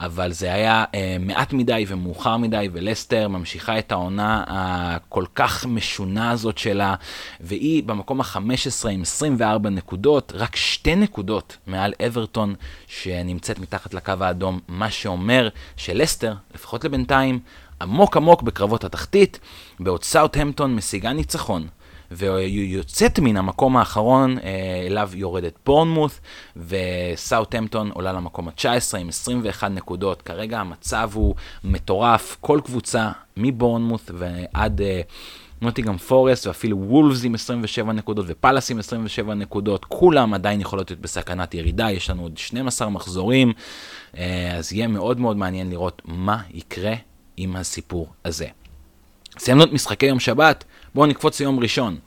[0.00, 6.30] אבל זה היה אה, מעט מדי ומאוחר מדי, ולסטר ממשיכה את העונה הכל כך משונה
[6.30, 6.94] הזאת שלה,
[7.40, 12.54] והיא במקום ה-15 עם 24 נקודות, רק שתי נקודות מעל אברטון
[12.86, 17.40] שנמצאת מתחת לקו האדום, מה שאומר שלסטר, לפחות לבינתיים,
[17.80, 19.40] עמוק עמוק בקרבות התחתית,
[19.80, 21.66] בעוד סאוטהמפטון משיגה ניצחון
[22.10, 26.20] ויוצאת מן המקום האחרון אה, אליו יורדת בורנמוth,
[26.56, 30.22] וסאוטהמפטון עולה למקום ה-19 עם 21 נקודות.
[30.22, 34.80] כרגע המצב הוא מטורף, כל קבוצה מבורנמוth ועד...
[34.80, 35.00] אה,
[35.62, 41.00] נוטיגם פורסט ואפילו וולפס עם 27 נקודות ופאלאס עם 27 נקודות, כולם עדיין יכולות להיות
[41.00, 43.52] בסכנת ירידה, יש לנו עוד 12 מחזורים,
[44.16, 46.94] אה, אז יהיה מאוד מאוד מעניין לראות מה יקרה
[47.36, 48.46] עם הסיפור הזה.
[49.38, 51.98] סיימנו את משחקי יום שבת, בואו נקפוץ ליום ראשון.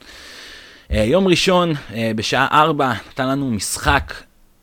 [0.89, 4.13] Uh, יום ראשון, uh, בשעה 4, נתן לנו משחק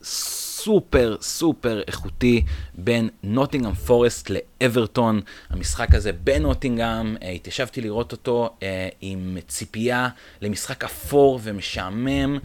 [0.02, 2.42] סופר סופר איכותי
[2.74, 5.20] בין נוטינגאם פורסט לאברטון.
[5.50, 8.56] המשחק הזה בנוטינגאם, uh, התיישבתי לראות אותו
[9.00, 10.08] עם ציפייה
[10.40, 12.38] למשחק אפור ומשעמם,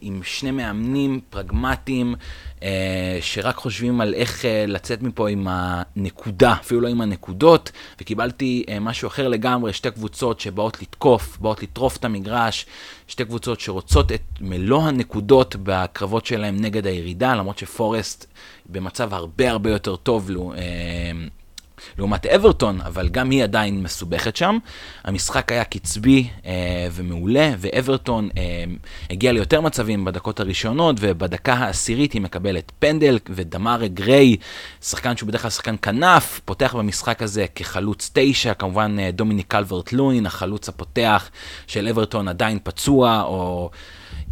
[0.00, 2.14] עם שני מאמנים פרגמטיים.
[2.62, 8.64] אה, שרק חושבים על איך אה, לצאת מפה עם הנקודה, אפילו לא עם הנקודות, וקיבלתי
[8.68, 12.66] אה, משהו אחר לגמרי, שתי קבוצות שבאות לתקוף, באות לטרוף את המגרש,
[13.08, 18.26] שתי קבוצות שרוצות את מלוא הנקודות בקרבות שלהם נגד הירידה, למרות שפורסט
[18.66, 20.52] במצב הרבה הרבה יותר טוב לו,
[21.98, 24.58] לעומת אברטון, אבל גם היא עדיין מסובכת שם.
[25.04, 28.64] המשחק היה קצבי אה, ומעולה, ואברטון אה,
[29.10, 34.36] הגיע ליותר מצבים בדקות הראשונות, ובדקה העשירית היא מקבלת פנדל, ודמארה גריי,
[34.82, 39.92] שחקן שהוא בדרך כלל שחקן כנף, פותח במשחק הזה כחלוץ תשע, כמובן אה, דומיניק קלברט
[39.92, 41.30] לוין, החלוץ הפותח
[41.66, 43.70] של אברטון עדיין פצוע, או...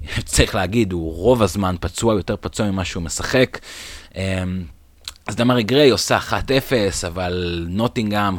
[0.24, 3.58] צריך להגיד, הוא רוב הזמן פצוע, יותר פצוע ממה שהוא משחק.
[4.16, 4.44] אה,
[5.26, 6.32] אז דמרי גריי עושה 1-0,
[7.06, 8.36] אבל נוטינגאם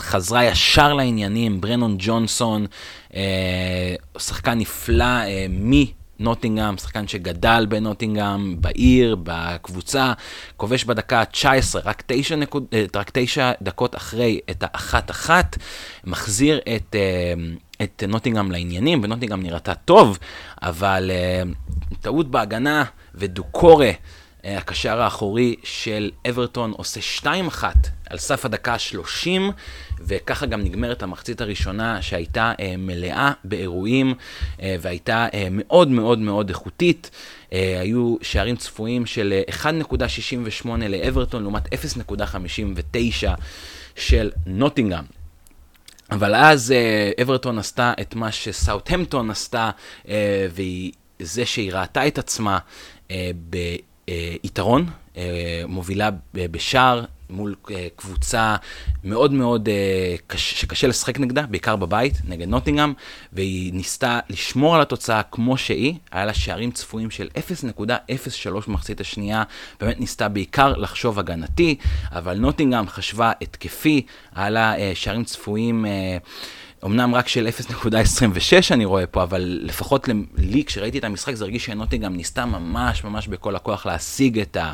[0.00, 2.66] חזרה ישר לעניינים, ברנון ג'ונסון,
[3.14, 10.12] אה, שחקן נפלא אה, מנוטינגאם, שחקן שגדל בנוטינגאם, בעיר, בקבוצה,
[10.56, 15.56] כובש בדקה ה-19, רק 9, נקוד, אה, רק 9 דקות אחרי את האחת-אחת,
[16.04, 16.94] מחזיר את...
[16.94, 17.34] אה,
[17.82, 20.18] את נוטינגאם לעניינים, ונוטינגאם נראתה טוב,
[20.62, 23.90] אבל uh, טעות בהגנה ודוקורה
[24.44, 27.64] הקשר האחורי של אברטון עושה 2-1
[28.10, 29.52] על סף הדקה ה-30,
[30.00, 34.14] וככה גם נגמרת המחצית הראשונה שהייתה אה, מלאה באירועים
[34.62, 37.10] אה, והייתה אה, מאוד מאוד מאוד איכותית.
[37.52, 43.28] אה, היו שערים צפויים של 1.68 אה, לאברטון לעומת 0.59
[43.96, 45.04] של נוטינגאם.
[46.10, 49.70] אבל אז אה, אברטון עשתה את מה שסאוטהמפטון עשתה,
[50.08, 50.46] אה,
[51.20, 52.58] וזה שהיא ראתה את עצמה
[53.10, 53.30] אה.
[54.08, 54.86] אה, יתרון,
[55.16, 58.56] אה, מובילה בשער מול אה, קבוצה
[59.04, 59.68] מאוד מאוד
[60.26, 62.92] קש, שקשה לשחק נגדה, בעיקר בבית, נגד נוטינגאם,
[63.32, 69.42] והיא ניסתה לשמור על התוצאה כמו שהיא, היה לה שערים צפויים של 0.03 במחצית השנייה,
[69.80, 71.76] באמת ניסתה בעיקר לחשוב הגנתי,
[72.12, 75.86] אבל נוטינגאם חשבה התקפי, היה לה שערים צפויים...
[76.86, 77.92] אמנם רק של 0.26
[78.70, 83.28] אני רואה פה, אבל לפחות לי, כשראיתי את המשחק, זה הרגיש שנוטינגאם ניסתה ממש ממש
[83.28, 84.72] בכל הכוח להשיג את, ה,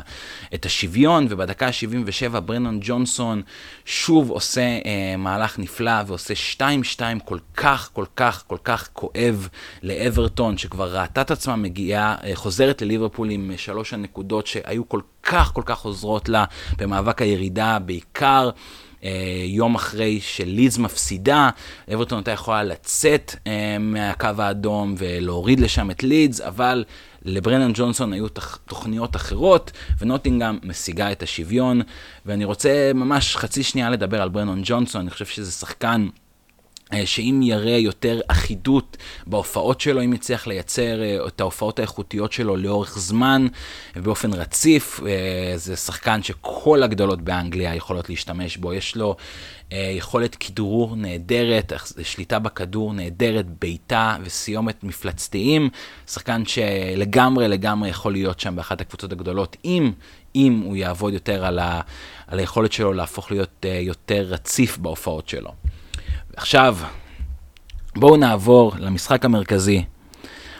[0.53, 3.41] את השוויון, ובדקה ה-77 ברנון ג'ונסון
[3.85, 9.47] שוב עושה אה, מהלך נפלא ועושה 2-2 כל כך, כל כך, כל כך כואב
[9.83, 15.51] לאברטון, שכבר ראתה את עצמה מגיעה, אה, חוזרת לליברפול עם שלוש הנקודות שהיו כל כך,
[15.53, 16.45] כל כך עוזרות לה
[16.77, 18.49] במאבק הירידה, בעיקר.
[19.03, 21.49] אה, יום אחרי שלידס מפסידה,
[21.93, 26.83] אברטון הייתה יכולה לצאת אה, מהקו האדום ולהוריד לשם את לידס, אבל
[27.25, 28.27] לברנן ג'ונסון היו
[28.65, 31.81] תוכניות אחרות, ונוטינגאם משיגה את השוויון.
[32.25, 36.07] ואני רוצה ממש חצי שנייה לדבר על ברנון ג'ונסון, אני חושב שזה שחקן...
[36.93, 42.57] אה, שאם יראה יותר אחידות בהופעות שלו, אם יצליח לייצר אה, את ההופעות האיכותיות שלו
[42.57, 43.47] לאורך זמן
[43.95, 48.73] ובאופן רציף, אה, זה שחקן שכל הגדולות באנגליה יכולות להשתמש בו.
[48.73, 49.15] יש לו
[49.71, 51.73] יכולת כדרור נהדרת,
[52.03, 55.69] שליטה בכדור נהדרת, בעיטה וסיומת מפלצתיים.
[56.07, 59.91] שחקן שלגמרי לגמרי יכול להיות שם באחת הקבוצות הגדולות, אם,
[60.35, 61.81] אם הוא יעבוד יותר על, ה,
[62.27, 65.51] על היכולת שלו להפוך להיות יותר רציף בהופעות שלו.
[66.35, 66.77] עכשיו,
[67.95, 69.83] בואו נעבור למשחק המרכזי,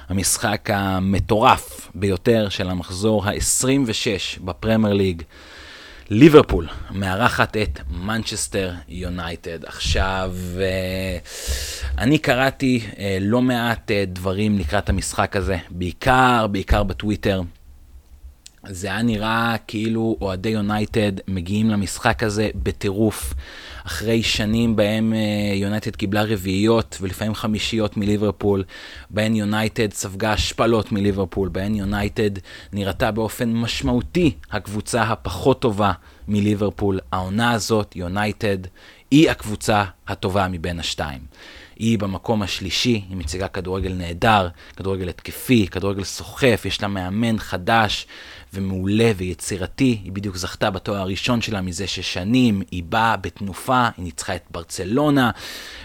[0.10, 5.22] המשחק המטורף ביותר של המחזור ה-26 בפרמייר ליג.
[6.10, 9.66] ליברפול מארחת את מנצ'סטר יונייטד.
[9.66, 11.18] עכשיו, אה,
[11.98, 17.42] אני קראתי אה, לא מעט אה, דברים לקראת המשחק הזה, בעיקר, בעיקר בטוויטר.
[18.67, 23.34] זה היה נראה כאילו אוהדי יונייטד מגיעים למשחק הזה בטירוף.
[23.86, 25.13] אחרי שנים בהם
[25.56, 28.63] יונייטד uh, קיבלה רביעיות ולפעמים חמישיות מליברפול,
[29.10, 32.32] בהן יונייטד ספגה השפלות מליברפול, בהן יונייטד
[32.74, 35.91] נראתה באופן משמעותי הקבוצה הפחות טובה
[36.28, 37.00] מליברפול.
[37.12, 38.58] העונה הזאת, יונייטד,
[39.12, 41.21] היא הקבוצה הטובה מבין השתיים.
[41.82, 48.08] היא במקום השלישי, היא מציגה כדורגל נהדר, כדורגל התקפי, כדורגל סוחף, יש לה מאמן חדש
[48.54, 50.00] ומעולה ויצירתי.
[50.04, 54.44] היא בדיוק זכתה בתואר הראשון שלה מזה שש שנים, היא באה בתנופה, היא ניצחה את
[54.52, 55.32] ברצלונה.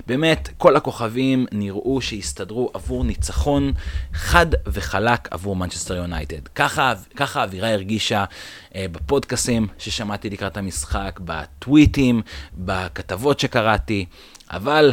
[0.06, 3.72] באמת, כל הכוכבים נראו שהסתדרו עבור ניצחון
[4.12, 6.48] חד וחלק עבור מנצ'סטר יונייטד.
[6.54, 8.24] ככה, ככה האווירה הרגישה
[8.74, 12.22] אה, בפודקאסים ששמעתי לקראת המשחק, בטוויטים,
[12.54, 14.06] בכתבות שקראתי,
[14.50, 14.92] אבל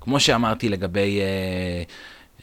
[0.00, 1.20] כמו שאמרתי לגבי...
[1.20, 1.82] אה,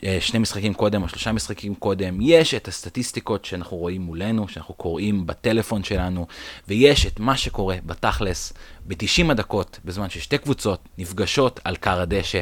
[0.03, 4.73] אה, שני משחקים קודם או שלושה משחקים קודם, יש את הסטטיסטיקות שאנחנו רואים מולנו, שאנחנו
[4.73, 6.27] קוראים בטלפון שלנו,
[6.67, 8.53] ויש את מה שקורה בתכלס
[8.87, 12.41] ב-90 הדקות, בזמן ששתי קבוצות נפגשות על קר הדשא.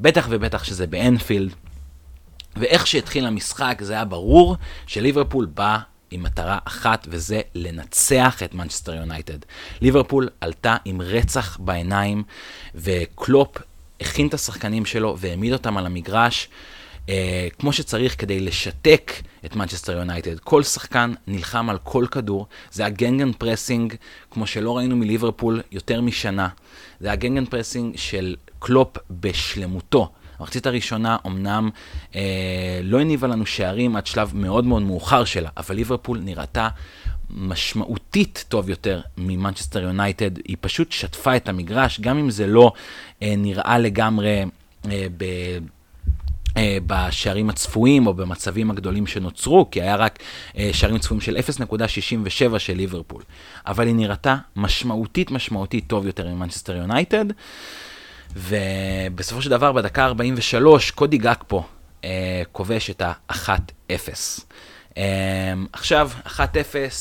[0.00, 1.54] בטח ובטח שזה באנפילד.
[2.56, 4.56] ואיך שהתחיל המשחק זה היה ברור
[4.86, 5.78] שליברפול בא
[6.10, 9.38] עם מטרה אחת, וזה לנצח את מנצ'סטר יונייטד.
[9.80, 12.22] ליברפול עלתה עם רצח בעיניים,
[12.74, 13.58] וקלופ
[14.00, 16.48] הכין את השחקנים שלו והעמיד אותם על המגרש.
[17.08, 19.12] אה, כמו שצריך כדי לשתק
[19.44, 20.38] את מנצ'סטר יונייטד.
[20.38, 23.94] כל שחקן נלחם על כל כדור, זה ה gegenpressing,
[24.30, 26.48] כמו שלא ראינו מליברפול יותר משנה.
[27.00, 30.10] זה ה gegenpressing של קלופ בשלמותו.
[30.38, 31.70] המחצית הראשונה אמנם
[32.14, 36.68] אה, לא הניבה לנו שערים עד שלב מאוד מאוד מאוחר שלה, אבל ליברפול נראתה
[37.30, 40.38] משמעותית טוב יותר ממנצ'סטר יונייטד.
[40.38, 42.72] היא פשוט שטפה את המגרש, גם אם זה לא
[43.22, 44.44] אה, נראה לגמרי
[44.90, 45.24] אה, ב...
[46.56, 50.18] אה, בשערים הצפויים או במצבים הגדולים שנוצרו, כי היה רק
[50.58, 53.22] אה, שערים צפויים של 0.67 של ליברפול.
[53.66, 57.24] אבל היא נראתה משמעותית משמעותית טוב יותר ממנצ'סטר יונייטד.
[58.36, 61.62] ובסופו של דבר, בדקה 43, קודי גאקפו
[62.52, 64.40] כובש את ה-1-0.
[65.72, 66.38] עכשיו, 1-0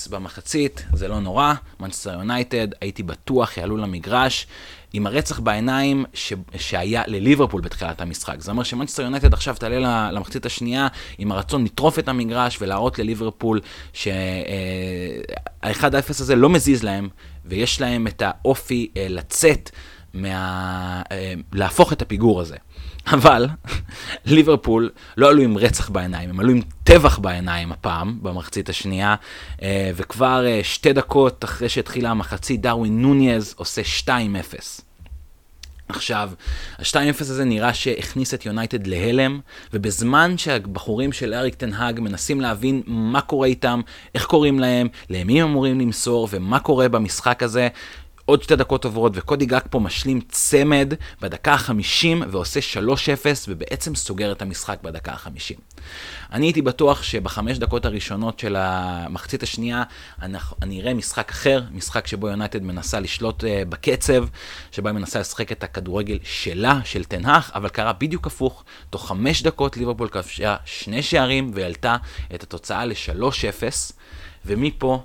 [0.09, 4.47] במחצית, זה לא נורא, מנצ'סטר יונייטד, הייתי בטוח יעלו למגרש.
[4.93, 6.33] עם הרצח בעיניים ש...
[6.57, 8.41] שהיה לליברפול בתחילת המשחק.
[8.41, 13.61] זה אומר שמנצ'סטר יונייטד עכשיו תעלה למחצית השנייה עם הרצון לטרוף את המגרש ולהראות לליברפול
[13.93, 14.13] שה-1-0
[15.63, 17.09] אה, הזה לא מזיז להם,
[17.45, 19.71] ויש להם את האופי אה, לצאת,
[20.21, 21.01] מה...
[21.11, 22.55] אה, להפוך את הפיגור הזה.
[23.07, 23.47] אבל
[24.25, 29.15] ליברפול לא עלו עם רצח בעיניים, הם עלו עם טבח בעיניים הפעם, במחצית השנייה,
[29.95, 34.09] וכבר שתי דקות אחרי שהתחילה המחצית, דרווין נוניז עושה 2-0.
[35.89, 36.29] עכשיו,
[36.79, 39.39] ה-2-0 הזה נראה שהכניס את יונייטד להלם,
[39.73, 43.81] ובזמן שהבחורים של אריק טנהאג מנסים להבין מה קורה איתם,
[44.15, 47.67] איך קוראים להם, למי הם אמורים למסור, ומה קורה במשחק הזה,
[48.29, 52.79] עוד שתי דקות עוברות, וקודי גג פה משלים צמד בדקה ה-50 ועושה 3-0,
[53.47, 55.59] ובעצם סוגר את המשחק בדקה ה-50.
[56.31, 59.83] אני הייתי בטוח שבחמש דקות הראשונות של המחצית השנייה,
[60.61, 64.25] אני אראה משחק אחר, משחק שבו יונייטד מנסה לשלוט uh, בקצב,
[64.71, 68.63] שבו היא מנסה לשחק את הכדורגל שלה, של תנהך, אבל קרה בדיוק הפוך.
[68.89, 71.95] תוך חמש דקות ליברפול כבשה שני שערים והעלתה
[72.35, 73.93] את התוצאה ל-3-0,
[74.45, 75.03] ומפה...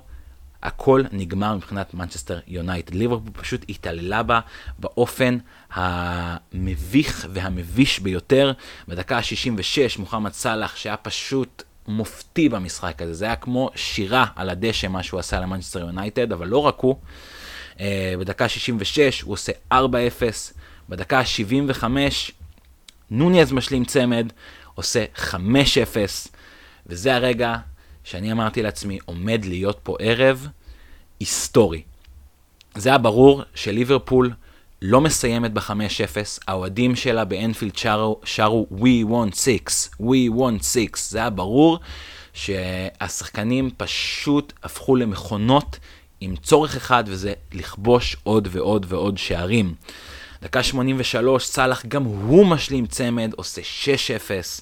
[0.63, 2.93] הכל נגמר מבחינת מנצ'סטר יונייטד.
[2.93, 4.39] ליברפול פשוט התעללה בה
[4.79, 5.37] באופן
[5.71, 8.53] המביך והמביש ביותר.
[8.87, 14.87] בדקה ה-66, מוחמד סאלח, שהיה פשוט מופתי במשחק הזה, זה היה כמו שירה על הדשא,
[14.87, 16.95] מה שהוא עשה למנצ'סטר יונייטד, אבל לא רק הוא.
[17.73, 17.79] אה,
[18.19, 19.75] בדקה ה-66 הוא עושה 4-0,
[20.89, 21.83] בדקה ה-75
[23.11, 24.27] נוניאז משלים צמד,
[24.75, 25.35] עושה 5-0,
[26.87, 27.55] וזה הרגע
[28.03, 30.47] שאני אמרתי לעצמי, עומד להיות פה ערב
[31.19, 31.81] היסטורי.
[32.75, 34.33] זה היה ברור שליברפול
[34.81, 35.71] לא מסיימת ב-5-0,
[36.47, 40.87] האוהדים שלה באנפילד שרו, שרו We want 6, We want 6.
[40.95, 41.79] זה היה ברור
[42.33, 45.79] שהשחקנים פשוט הפכו למכונות
[46.21, 49.73] עם צורך אחד, וזה לכבוש עוד ועוד ועוד שערים.
[50.41, 53.61] דקה 83, סאלח גם הוא משלים צמד, עושה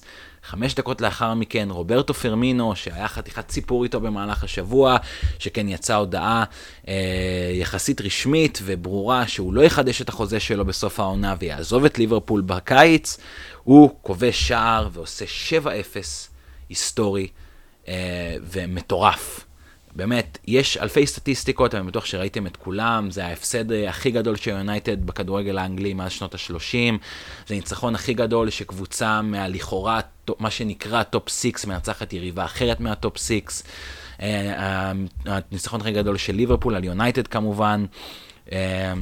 [0.44, 4.96] חמש דקות לאחר מכן, רוברטו פרמינו, שהיה חתיכת סיפור איתו במהלך השבוע,
[5.38, 6.44] שכן יצאה הודעה
[6.88, 12.40] אה, יחסית רשמית וברורה שהוא לא יחדש את החוזה שלו בסוף העונה ויעזוב את ליברפול
[12.40, 13.18] בקיץ,
[13.62, 15.66] הוא כובש שער ועושה 7-0
[16.68, 17.28] היסטורי
[17.88, 19.44] אה, ומטורף.
[19.96, 25.06] באמת, יש אלפי סטטיסטיקות, אני בטוח שראיתם את כולם, זה ההפסד הכי גדול של יונייטד
[25.06, 26.98] בכדורגל האנגלי מאז שנות ה-30,
[27.46, 30.00] זה הניצחון הכי גדול שקבוצה מהלכאורה,
[30.38, 33.62] מה שנקרא top 6, מנצחת יריבה אחרת מה top 6,
[34.22, 34.92] אה,
[35.26, 37.84] הניצחון הכי גדול של ליברפול על יונייטד כמובן.
[38.52, 38.92] אה,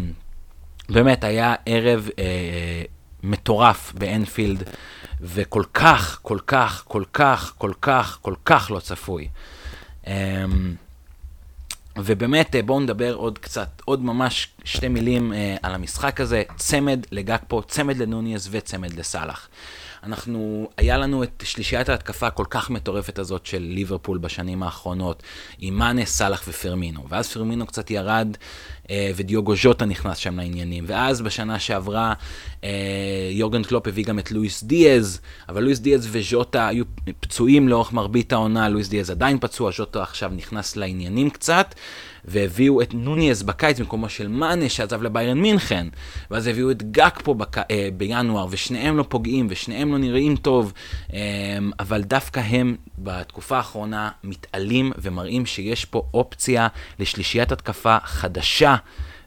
[0.88, 2.82] באמת, היה ערב אה,
[3.22, 4.62] מטורף באנפילד,
[5.20, 9.28] וכל כך, כל כך, כל כך, כל כך, כל כך לא צפוי.
[10.06, 10.74] אמ,
[11.96, 16.42] ובאמת, אה, בואו נדבר עוד קצת, עוד ממש שתי מילים אה, על המשחק הזה.
[16.56, 19.48] צמד לגקפו, צמד לנונייס וצמד לסאלח.
[20.02, 25.22] אנחנו, היה לנו את שלישיית ההתקפה הכל כך מטורפת הזאת של ליברפול בשנים האחרונות,
[25.58, 27.04] עם מאנה, סאלח ופרמינו.
[27.08, 28.36] ואז פרמינו קצת ירד,
[28.90, 30.84] אה, ודיוגו ז'וטה נכנס שם לעניינים.
[30.86, 32.12] ואז בשנה שעברה,
[32.64, 32.70] אה,
[33.30, 36.84] יורגן קלופ הביא גם את לואיס דיאז, אבל לואיס דיאז וז'וטה היו
[37.20, 41.74] פצועים לאורך מרבית העונה, לואיס דיאז עדיין פצוע, ז'וטה עכשיו נכנס לעניינים קצת.
[42.24, 45.86] והביאו את נוניאז בקיץ במקומו של מאנה שעזב לביירן מינכן,
[46.30, 47.58] ואז הביאו את גאקפו בק...
[47.58, 50.72] אה, בינואר, ושניהם לא פוגעים, ושניהם לא נראים טוב,
[51.12, 51.18] אה,
[51.80, 56.68] אבל דווקא הם בתקופה האחרונה מתעלים ומראים שיש פה אופציה
[56.98, 58.76] לשלישיית התקפה חדשה.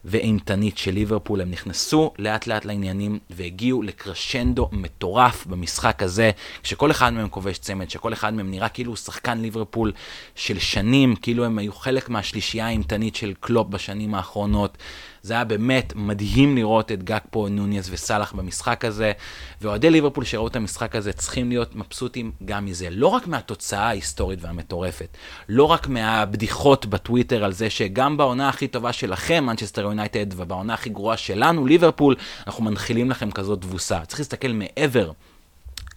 [0.04, 1.40] ואימתנית של ליברפול.
[1.40, 6.30] הם נכנסו לאט לאט לעניינים והגיעו לקרשנדו מטורף במשחק הזה,
[6.62, 9.92] כשכל אחד מהם כובש צמד, שכל אחד מהם נראה כאילו הוא שחקן ליברפול
[10.34, 14.78] של שנים, כאילו הם היו חלק מהשלישייה האימתנית של קלופ בשנים האחרונות.
[15.24, 19.12] זה היה באמת מדהים לראות את גג פה, נוניס וסאלח במשחק הזה,
[19.60, 22.90] ואוהדי ליברפול שראו את המשחק הזה צריכים להיות מבסוטים גם מזה.
[22.90, 25.16] לא רק מהתוצאה ההיסטורית והמטורפת,
[25.48, 30.90] לא רק מהבדיחות בטוויטר על זה שגם בעונה הכי טובה שלכם, מנצ'סטר יונייטד, ובעונה הכי
[30.90, 32.16] גרועה שלנו, ליברפול,
[32.46, 34.04] אנחנו מנחילים לכם כזאת תבוסה.
[34.04, 35.10] צריך להסתכל מעבר.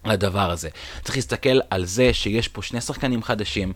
[0.04, 0.68] לדבר הזה.
[1.04, 3.72] צריך להסתכל על זה שיש פה שני שחקנים חדשים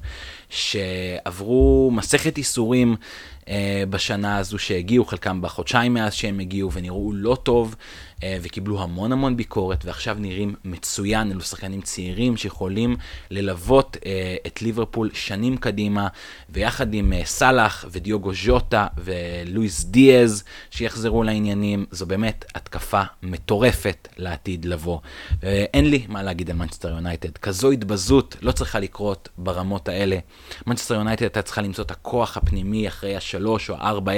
[0.50, 2.96] שעברו מסכת איסורים
[3.41, 3.41] אה,
[3.90, 7.76] בשנה הזו שהגיעו, חלקם בחודשיים מאז שהם הגיעו ונראו לא טוב
[8.22, 12.97] אה, וקיבלו המון המון ביקורת ועכשיו נראים מצוין, אלו שחקנים צעירים שיכולים
[13.30, 16.09] ללוות אה, את ליברפול שנים קדימה
[16.51, 24.99] ויחד עם סאלח ודיוגו ז'וטה ולואיס דיאז שיחזרו לעניינים, זו באמת התקפה מטורפת לעתיד לבוא.
[25.43, 30.18] אין לי מה להגיד על מנצ'סטר יונייטד, כזו התבזות לא צריכה לקרות ברמות האלה.
[30.66, 34.09] מנצ'סטר יונייטד הייתה צריכה למצוא את הכוח הפנימי אחרי ה-3 או 4-0,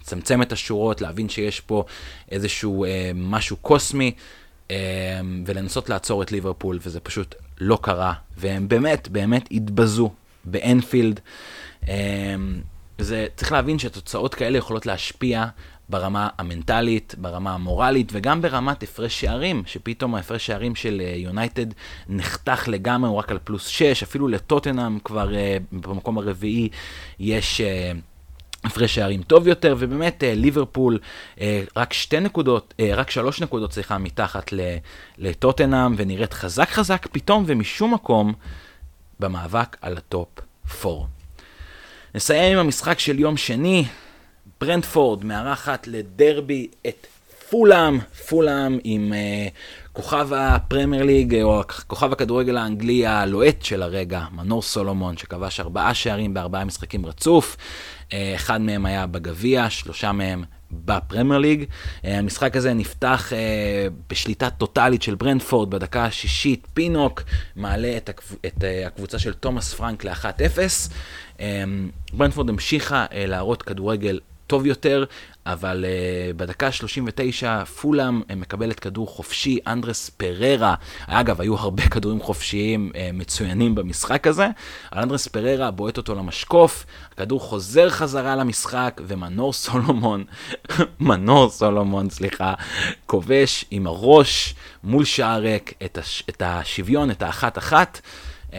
[0.00, 1.84] לצמצם את השורות, להבין שיש פה
[2.30, 4.12] איזשהו אה, משהו קוסמי,
[4.70, 4.76] אה,
[5.46, 10.10] ולנסות לעצור את ליברפול, וזה פשוט לא קרה, והם באמת, באמת התבזו
[10.44, 11.20] באנפילד.
[11.88, 12.34] אה,
[12.98, 15.46] וזה, צריך להבין שתוצאות כאלה יכולות להשפיע
[15.88, 21.74] ברמה המנטלית, ברמה המורלית וגם ברמת הפרש שערים, שפתאום ההפרש שערים של יונייטד uh,
[22.08, 26.68] נחתך לגמרי, הוא רק על פלוס 6, אפילו לטוטנאם כבר אה, במקום הרביעי
[27.18, 27.60] יש...
[27.60, 27.98] אה,
[28.64, 30.98] הפרש שערים טוב יותר, ובאמת ליברפול
[31.76, 34.50] רק שתי נקודות, רק שלוש נקודות, סליחה, מתחת
[35.18, 38.32] לטוטנאם, ונראית חזק חזק פתאום ומשום מקום
[39.20, 40.28] במאבק על ה top
[40.84, 41.04] 4.
[42.14, 43.84] נסיים עם המשחק של יום שני,
[44.60, 47.06] ברנטפורד מארחת לדרבי את
[47.50, 47.98] פולאם,
[48.28, 49.12] פולאם עם
[49.94, 56.34] כוכב הפרמייר ליג, או כוכב הכדורגל האנגלי הלוהט של הרגע, מנור סולומון, שכבש ארבעה שערים
[56.34, 57.56] בארבעה משחקים רצוף.
[57.56, 60.44] אה, אחד מהם היה בגביע, שלושה מהם
[60.84, 61.64] בפרמייר ליג.
[62.04, 66.66] אה, המשחק הזה נפתח אה, בשליטה טוטאלית של ברנטפורד בדקה השישית.
[66.74, 67.22] פינוק
[67.56, 68.34] מעלה את, הקב...
[68.46, 70.90] את אה, הקבוצה של תומאס פרנק ל-1-0.
[72.12, 75.04] ברנטפורד המשיכה להראות כדורגל טוב יותר,
[75.46, 80.74] אבל uh, בדקה 39 פולאם uh, מקבלת כדור חופשי, אנדרס פררה,
[81.06, 84.48] אגב, היו הרבה כדורים חופשיים uh, מצוינים במשחק הזה,
[84.92, 90.24] אנדרס פררה בועט אותו למשקוף, הכדור חוזר חזרה למשחק, ומנור סולומון,
[91.00, 92.54] מנור סולומון, סליחה,
[93.06, 98.00] כובש עם הראש מול שער ריק את, הש, את השוויון, את האחת-אחת.
[98.50, 98.54] Um,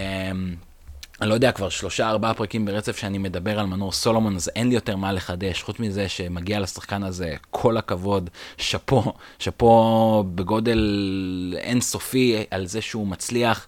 [1.22, 4.70] אני לא יודע, כבר שלושה, ארבעה פרקים ברצף שאני מדבר על מנור סולומון, אז אין
[4.70, 10.80] לי יותר מה לחדש, חוץ מזה שמגיע לשחקן הזה כל הכבוד, שאפו, שאפו בגודל
[11.58, 13.68] אינסופי על זה שהוא מצליח.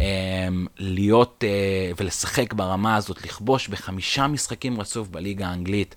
[0.00, 5.94] אמ, להיות אה, ולשחק ברמה הזאת, לכבוש בחמישה משחקים רצוף בליגה האנגלית,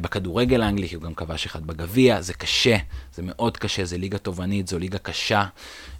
[0.00, 2.76] בכדורגל האנגלי, כי הוא גם כבש אחד בגביע, זה קשה,
[3.14, 5.44] זה מאוד קשה, זה ליגה תובענית, זו ליגה קשה,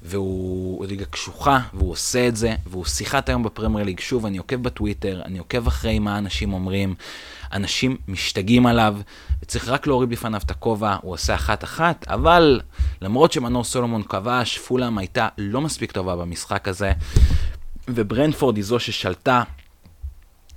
[0.03, 4.01] והוא ליגה קשוחה, והוא עושה את זה, והוא שיחת היום בפרמייר ליג.
[4.01, 6.95] שוב, אני עוקב בטוויטר, אני עוקב אחרי מה אנשים אומרים,
[7.53, 8.97] אנשים משתגעים עליו,
[9.43, 12.61] וצריך רק להוריד בפניו את הכובע, הוא עושה אחת-אחת, אבל
[13.03, 16.93] למרות שמנור סולומון כבש, פולאם הייתה לא מספיק טובה במשחק הזה,
[17.89, 19.43] וברנפורד היא זו ששלטה.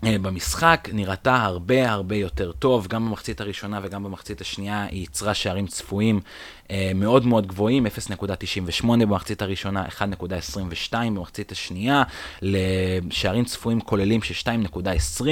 [0.03, 5.33] אה, במשחק נראתה הרבה הרבה יותר טוב, גם במחצית הראשונה וגם במחצית השנייה היא ייצרה
[5.33, 6.19] שערים צפויים
[6.95, 12.03] מאוד מאוד גבוהים, 0.98 במחצית הראשונה, 1.22 במחצית השנייה,
[12.41, 14.51] לשערים צפויים כוללים של
[15.21, 15.23] 2.20.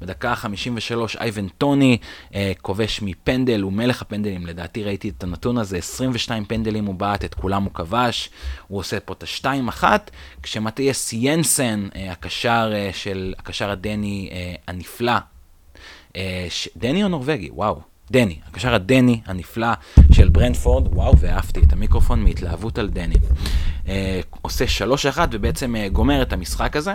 [0.00, 1.98] בדקה ה-53 אייבן טוני
[2.34, 7.24] אה, כובש מפנדל, הוא מלך הפנדלים, לדעתי ראיתי את הנתון הזה, 22 פנדלים הוא בעט,
[7.24, 8.30] את כולם הוא כבש,
[8.68, 9.84] הוא עושה פה את ה-2-1,
[10.42, 14.30] כשמתיאס ינסן, הקשר של, הקשר הדני
[14.68, 15.18] הנפלא,
[16.76, 17.50] דני או נורבגי?
[17.52, 17.93] וואו.
[18.10, 19.72] דני, הקשר הדני הנפלא
[20.12, 23.14] של ברנדפורד, וואו, ואהבתי את המיקרופון מהתלהבות על דני.
[23.88, 24.64] אה, עושה
[25.16, 26.94] 3-1 ובעצם אה, גומר את המשחק הזה.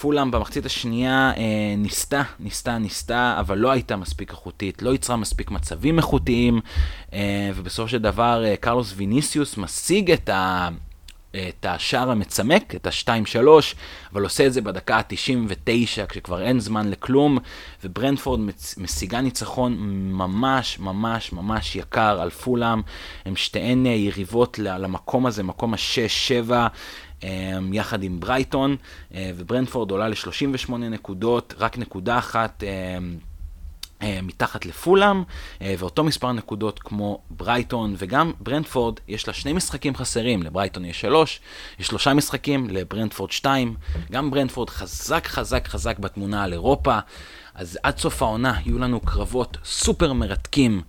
[0.00, 5.50] פולאם במחצית השנייה אה, ניסתה, ניסתה, ניסתה, אבל לא הייתה מספיק איכותית, לא יצרה מספיק
[5.50, 6.60] מצבים איכותיים,
[7.12, 10.68] אה, ובסופו של דבר אה, קרלוס ויניסיוס משיג את ה...
[11.48, 13.46] את השער המצמק, את ה-2-3,
[14.12, 17.38] אבל עושה את זה בדקה ה-99, כשכבר אין זמן לכלום,
[17.84, 18.40] וברנטפורד
[18.78, 19.76] משיגה ניצחון
[20.12, 22.82] ממש ממש ממש יקר על פולאם.
[23.24, 26.52] הם שתיהן יריבות למקום הזה, מקום ה-6-7.
[27.22, 28.76] אמ, יחד עם ברייטון,
[29.14, 32.98] אה, וברנטפורד עולה ל-38 נקודות, רק נקודה אחת אמ, אה,
[34.02, 35.22] מתחת לפולאם,
[35.62, 41.00] אה, ואותו מספר נקודות כמו ברייטון, וגם ברנטפורד, יש לה שני משחקים חסרים, לברייטון יש
[41.00, 41.40] שלוש,
[41.78, 43.74] יש שלושה משחקים, לברנדפורד שתיים,
[44.12, 46.98] גם ברנדפורד חזק חזק חזק בתמונה על אירופה,
[47.54, 50.82] אז עד סוף העונה יהיו לנו קרבות סופר מרתקים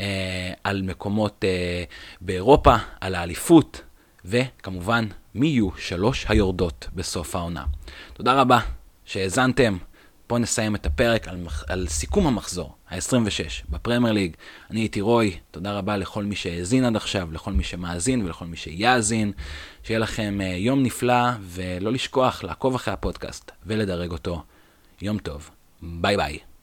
[0.00, 1.84] אה, על מקומות אה,
[2.20, 3.82] באירופה, על האליפות,
[4.24, 7.64] וכמובן, מי יהיו שלוש היורדות בסוף העונה.
[8.12, 8.58] תודה רבה
[9.04, 9.76] שהאזנתם.
[10.28, 14.36] בואו נסיים את הפרק על, על סיכום המחזור, ה-26, בפרמייר ליג.
[14.70, 18.56] אני הייתי רוי, תודה רבה לכל מי שהאזין עד עכשיו, לכל מי שמאזין ולכל מי
[18.56, 19.32] שיאזין.
[19.82, 24.42] שיהיה לכם uh, יום נפלא, ולא לשכוח לעקוב אחרי הפודקאסט ולדרג אותו.
[25.02, 25.50] יום טוב,
[25.82, 26.53] ביי ביי.